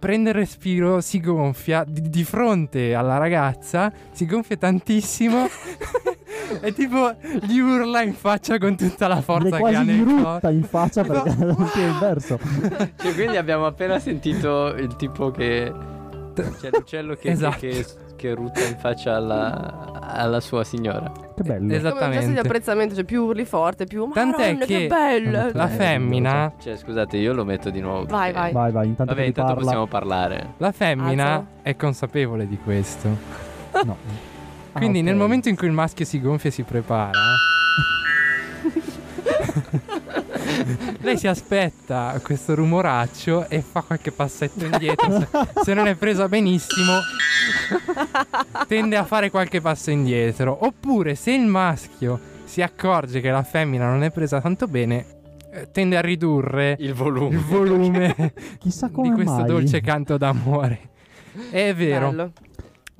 prende 0.04 0.28
il 0.28 0.34
respiro, 0.36 1.00
si 1.00 1.18
gonfia 1.18 1.82
di, 1.88 2.10
di 2.10 2.24
fronte 2.24 2.94
alla 2.94 3.16
ragazza, 3.16 3.90
si 4.12 4.26
gonfia 4.26 4.58
tantissimo 4.58 5.48
e 6.60 6.74
tipo 6.74 7.10
gli 7.46 7.56
urla 7.58 8.02
in 8.02 8.12
faccia 8.12 8.58
con 8.58 8.76
tutta 8.76 9.08
la 9.08 9.22
forza 9.22 9.48
che 9.48 9.54
ha 9.54 9.58
quasi 9.58 9.84
nel 9.84 9.96
gli 9.96 10.22
corpo. 10.22 10.48
in 10.50 10.62
faccia 10.64 11.04
perché 11.04 11.34
non 11.36 11.66
si 11.72 11.80
è 11.80 11.86
inverso. 11.88 12.38
Cioè, 12.96 13.14
quindi 13.14 13.38
abbiamo 13.38 13.64
appena 13.64 13.98
sentito 13.98 14.74
il 14.74 14.94
tipo 14.96 15.30
che. 15.30 15.72
C'è 16.34 16.68
l'uccello 16.70 17.14
che, 17.14 17.30
Esatto. 17.30 17.58
che, 17.60 17.68
che 17.68 17.86
rutta 18.32 18.60
in 18.64 18.76
faccia 18.78 19.16
alla, 19.16 20.00
alla 20.00 20.40
sua 20.40 20.64
signora. 20.64 21.10
Che 21.34 21.42
bello. 21.42 21.42
Come 21.42 21.58
un 21.58 21.66
di 21.68 21.74
Esattamente. 21.74 22.38
apprezzamento, 22.40 22.94
cioè 22.94 23.04
più 23.04 23.24
urli 23.24 23.44
forte, 23.44 23.84
più 23.84 24.08
Tant'è 24.12 24.56
che 24.58 24.64
che 24.66 24.86
bella. 24.86 25.50
la 25.52 25.66
Eh, 25.70 25.74
femmina, 25.76 26.52
Cioè, 26.58 26.76
scusate, 26.76 27.16
io 27.16 27.32
lo 27.34 27.44
metto 27.44 27.70
di 27.70 27.80
nuovo. 27.80 28.06
Vai, 28.06 28.32
vai. 28.32 28.52
Vai, 28.52 28.72
vai, 28.72 28.86
intanto 28.86 29.12
Vabbè, 29.12 29.22
che 29.22 29.28
intanto 29.28 29.48
parla. 29.52 29.64
possiamo 29.66 29.86
parlare. 29.88 30.54
la 30.58 30.72
femmina 30.72 31.24
Alzalo. 31.24 31.46
è 31.62 31.76
consapevole 31.76 32.46
di 32.48 32.58
questo. 32.58 33.08
No. 33.84 33.96
Ah, 34.76 34.78
Quindi 34.80 34.98
ok. 34.98 35.04
nel 35.04 35.14
momento 35.14 35.48
in 35.48 35.54
cui 35.54 35.68
il 35.68 35.72
maschio 35.72 36.04
si 36.04 36.20
gonfia 36.20 36.50
e 36.50 36.52
si 36.52 36.64
prepara, 36.64 37.12
lei 41.00 41.18
si 41.18 41.26
aspetta 41.26 42.18
questo 42.22 42.54
rumoraccio 42.54 43.48
e 43.48 43.60
fa 43.62 43.82
qualche 43.82 44.12
passetto 44.12 44.64
indietro. 44.64 45.26
Se, 45.62 45.74
non 45.74 45.86
è 45.86 45.94
presa 45.94 46.28
benissimo, 46.28 46.98
tende 48.66 48.96
a 48.96 49.04
fare 49.04 49.30
qualche 49.30 49.60
passo 49.60 49.90
indietro. 49.90 50.64
Oppure 50.66 51.14
se 51.14 51.32
il 51.32 51.46
maschio 51.46 52.18
si 52.44 52.62
accorge 52.62 53.20
che 53.20 53.30
la 53.30 53.42
femmina 53.42 53.88
non 53.88 54.02
è 54.02 54.10
presa 54.10 54.40
tanto 54.40 54.66
bene, 54.66 55.06
eh, 55.52 55.70
tende 55.70 55.96
a 55.96 56.00
ridurre 56.00 56.76
Il 56.78 56.94
volume. 56.94 57.34
il 57.34 57.40
volume 57.40 58.32
Chissà 58.58 58.90
come 58.90 59.08
di 59.08 59.14
questo 59.14 59.32
mai. 59.40 59.46
dolce 59.46 59.80
canto 59.80 60.16
d'amore. 60.16 60.90
È 61.50 61.74
vero. 61.74 62.10
Bello. 62.10 62.32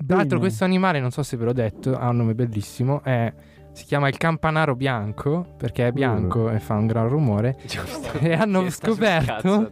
Tra 0.05 0.17
l'altro 0.17 0.39
questo 0.39 0.65
animale, 0.65 0.99
non 0.99 1.09
so 1.11 1.23
se 1.23 1.37
ve 1.37 1.45
l'ho 1.45 1.53
detto, 1.53 1.97
ha 1.97 2.09
un 2.09 2.17
nome 2.17 2.33
bellissimo, 2.35 3.01
è- 3.03 3.31
si 3.75 3.83
chiama 3.83 4.07
il 4.07 4.15
campanaro 4.15 4.73
bianco 4.73 5.45
perché 5.57 5.87
è 5.87 5.91
bianco 5.91 6.49
e 6.49 6.59
fa 6.59 6.75
un 6.75 6.87
gran 6.87 7.09
rumore. 7.09 7.57
E 8.21 8.33
hanno 8.33 8.69
scoperto-. 8.69 9.69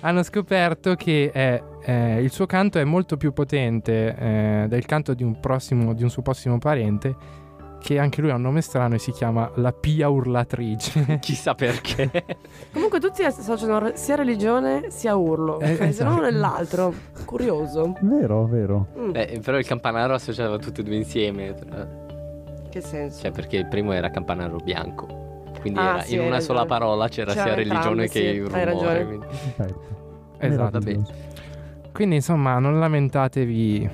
Hanno 0.00 0.22
scoperto 0.22 0.94
che 0.94 1.30
è, 1.30 1.62
eh, 1.84 2.22
il 2.22 2.32
suo 2.32 2.46
canto 2.46 2.78
è 2.78 2.84
molto 2.84 3.16
più 3.16 3.32
potente 3.32 4.16
eh, 4.16 4.64
del 4.66 4.84
canto 4.86 5.14
di 5.14 5.22
un, 5.22 5.38
prossimo, 5.38 5.92
di 5.92 6.02
un 6.02 6.08
suo 6.08 6.22
prossimo 6.22 6.58
parente, 6.58 7.14
che 7.78 7.98
anche 7.98 8.20
lui 8.20 8.30
ha 8.30 8.34
un 8.34 8.40
nome 8.40 8.62
strano 8.62 8.94
e 8.94 8.98
si 8.98 9.12
chiama 9.12 9.50
la 9.56 9.72
pia 9.72 10.08
urlatrice. 10.08 11.18
Chissà 11.20 11.54
perché. 11.54 12.10
Comunque 12.72 12.98
tutti 12.98 13.22
associano 13.22 13.92
sia 13.94 14.16
religione 14.16 14.90
sia 14.90 15.14
urlo. 15.14 15.60
Eh, 15.60 15.74
ok? 15.74 15.78
Se 15.78 16.02
no 16.02 16.10
esatto. 16.10 16.20
nell'altro. 16.20 16.94
Curioso. 17.24 17.94
Vero, 18.00 18.46
vero. 18.46 18.88
Mm, 18.98 19.10
Beh, 19.10 19.40
però 19.44 19.58
il 19.58 19.66
campanaro 19.66 20.14
associava 20.14 20.58
tutti 20.58 20.80
e 20.80 20.84
due 20.84 20.96
insieme. 20.96 21.54
tra- 21.54 22.01
che 22.72 22.80
senso? 22.80 23.20
Cioè, 23.20 23.30
perché 23.30 23.56
il 23.58 23.66
primo 23.68 23.92
era 23.92 24.08
campanaro 24.10 24.56
bianco. 24.56 25.06
Quindi 25.60 25.78
Ah, 25.78 25.88
era- 25.90 26.00
sì, 26.00 26.14
in 26.14 26.20
hai 26.20 26.26
una 26.26 26.40
sola 26.40 26.60
ragione. 26.62 26.78
parola 26.80 27.08
c'era 27.08 27.32
sia 27.32 27.42
C'era 27.44 27.54
religione 27.54 27.78
entrambe, 28.04 28.08
che 28.08 28.18
sì, 28.18 28.24
il 28.24 28.30
hai 28.30 28.64
rumore. 28.64 28.64
ragione. 28.64 29.04
quindi- 29.04 29.26
Perfetto. 29.56 29.80
esatto. 30.38 31.20
Quindi 31.92 32.14
insomma 32.16 32.58
non 32.58 32.78
lamentatevi. 32.80 33.90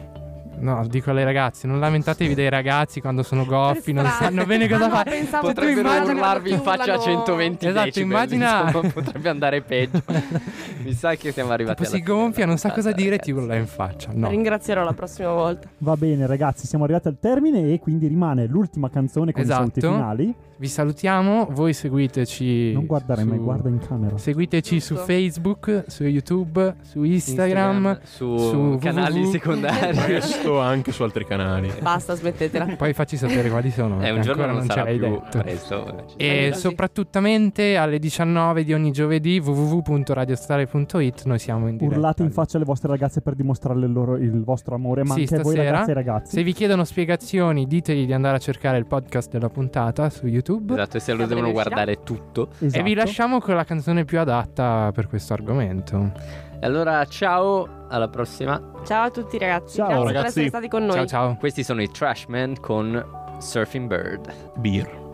No, 0.61 0.86
dico 0.88 1.11
alle 1.11 1.24
ragazze, 1.24 1.66
non 1.66 1.78
lamentatevi 1.80 2.34
dei 2.34 2.48
ragazzi 2.48 3.00
quando 3.00 3.22
sono 3.22 3.44
goffi, 3.44 3.92
non 3.92 4.06
sanno 4.06 4.44
bene 4.44 4.68
cosa 4.68 4.84
Ah, 4.84 4.88
no, 4.88 4.94
fare. 4.94 5.11
che 5.20 5.26
Potrebbero 5.40 5.80
immagina- 5.80 6.12
urlarvi 6.12 6.50
in 6.50 6.61
faccia 6.61 6.92
a 6.94 6.96
urlano- 6.98 7.02
120 7.02 7.66
Esatto, 7.66 7.84
decibel, 7.84 8.09
immagina- 8.09 8.62
insomma, 8.66 8.88
potrebbe 8.92 9.28
andare 9.28 9.61
peggio. 9.62 10.02
Mi 10.82 10.92
sa 10.92 11.14
che 11.14 11.32
siamo 11.32 11.50
arrivati 11.52 11.76
Tipo 11.82 11.88
si 11.88 11.96
alla 11.96 12.04
fine 12.04 12.16
gonfia, 12.18 12.46
non 12.46 12.59
sa 12.59 12.70
cosa 12.72 12.92
dire, 12.92 13.18
ti 13.18 13.30
ragazzi. 13.30 13.30
urla 13.32 13.54
in 13.56 13.66
faccia. 13.66 14.11
No. 14.12 14.28
Ringrazierò 14.28 14.82
la 14.84 14.92
prossima 14.92 15.32
volta. 15.32 15.68
Va 15.78 15.96
bene, 15.96 16.26
ragazzi, 16.26 16.66
siamo 16.66 16.84
arrivati 16.84 17.09
al 17.09 17.16
termine 17.20 17.72
e 17.72 17.78
quindi 17.78 18.06
rimane 18.06 18.46
l'ultima 18.46 18.88
canzone 18.90 19.32
con 19.32 19.42
Esatto. 19.42 19.78
i 19.78 19.80
saluti 19.80 19.96
finali. 19.98 20.34
Vi 20.61 20.66
salutiamo, 20.66 21.46
voi 21.52 21.72
seguiteci. 21.72 22.72
Non 22.72 22.86
guardare 22.86 23.22
su- 23.22 23.28
me, 23.28 23.36
guarda 23.36 23.68
in 23.68 23.78
camera. 23.78 24.18
Seguiteci 24.18 24.80
su 24.80 24.94
Giusto. 24.94 25.06
Facebook, 25.06 25.84
su 25.86 26.02
YouTube, 26.04 26.74
su 26.82 27.02
Instagram. 27.04 28.00
su, 28.02 28.36
su 28.36 28.78
canali 28.80 29.20
www. 29.20 29.30
secondari. 29.30 30.20
Questo 30.49 30.61
anche 30.61 30.92
su 30.92 31.03
altri 31.03 31.24
canali. 31.24 31.72
Basta, 31.80 32.14
smettetela. 32.14 32.66
Poi 32.76 32.92
facci 32.92 33.16
sapere 33.16 33.49
quali 33.51 33.70
sono. 33.70 34.03
Eh, 34.03 34.11
un 34.11 34.20
giorno 34.22 34.42
ancora 34.44 34.59
non 34.59 34.68
ce 34.68 34.82
l'hai 34.82 34.99
più 34.99 35.09
detto. 35.09 35.38
presto. 35.38 36.05
E 36.16 36.49
Così. 36.51 36.61
soprattutto 36.61 37.18
alle 37.18 37.99
19 37.99 38.64
di 38.64 38.72
ogni 38.72 38.90
giovedì 38.92 39.38
www.radiostare.it 39.38 41.24
noi 41.24 41.38
siamo 41.38 41.68
in 41.68 41.76
diretta. 41.76 41.96
Urlate 41.96 42.22
in 42.22 42.30
faccia 42.30 42.57
alle 42.57 42.66
vostre 42.66 42.88
ragazze 42.88 43.20
per 43.20 43.34
dimostrare 43.34 43.78
il, 43.80 43.92
loro- 43.92 44.16
il 44.16 44.42
vostro 44.44 44.74
amore, 44.74 45.05
ma 45.05 45.14
Sì, 45.14 45.20
anche 45.20 45.34
a 45.36 45.40
voi 45.42 45.53
stasera, 45.53 45.70
ragazze 45.72 45.90
e 45.90 45.94
ragazzi. 45.94 46.32
Se 46.36 46.42
vi 46.42 46.53
chiedono 46.53 46.84
spiegazioni, 46.84 47.66
ditegli 47.66 48.07
di 48.07 48.12
andare 48.12 48.36
a 48.36 48.40
cercare 48.40 48.78
il 48.78 48.86
podcast 48.86 49.30
della 49.30 49.49
puntata 49.49 50.09
su 50.11 50.26
YouTube. 50.26 50.72
Esatto, 50.74 50.96
e 50.96 51.01
se 51.01 51.12
lo 51.12 51.26
devono 51.26 51.49
uscirà. 51.49 51.64
guardare 51.70 52.03
tutto. 52.03 52.49
E 52.61 52.66
vi 52.66 52.66
Esatto. 52.66 52.94
lasciamo 52.94 53.40
con 53.40 53.55
la 53.55 53.64
canzone 53.64 54.05
più 54.05 54.18
adatta 54.20 54.90
per 54.94 55.07
questo 55.09 55.32
argomento. 55.32 56.12
E 56.61 56.66
allora, 56.66 57.04
ciao, 57.06 57.86
alla 57.88 58.09
prossima. 58.09 58.61
Ciao 58.84 59.04
a 59.06 59.11
tutti 59.11 59.38
ragazzi. 59.38 59.76
Ciao, 59.76 59.86
Grazie 59.86 60.04
per 60.04 60.14
ragazzi. 60.14 60.26
essere 60.28 60.48
stati 60.48 60.68
con 60.68 60.84
noi. 60.84 60.96
Ciao 60.96 61.06
ciao. 61.06 61.36
Questi 61.36 61.62
sono 61.62 61.82
i 61.82 61.90
Trashmen 61.90 62.59
con 62.61 63.04
Surfing 63.38 63.86
Bird. 63.86 64.32
Beer. 64.56 65.07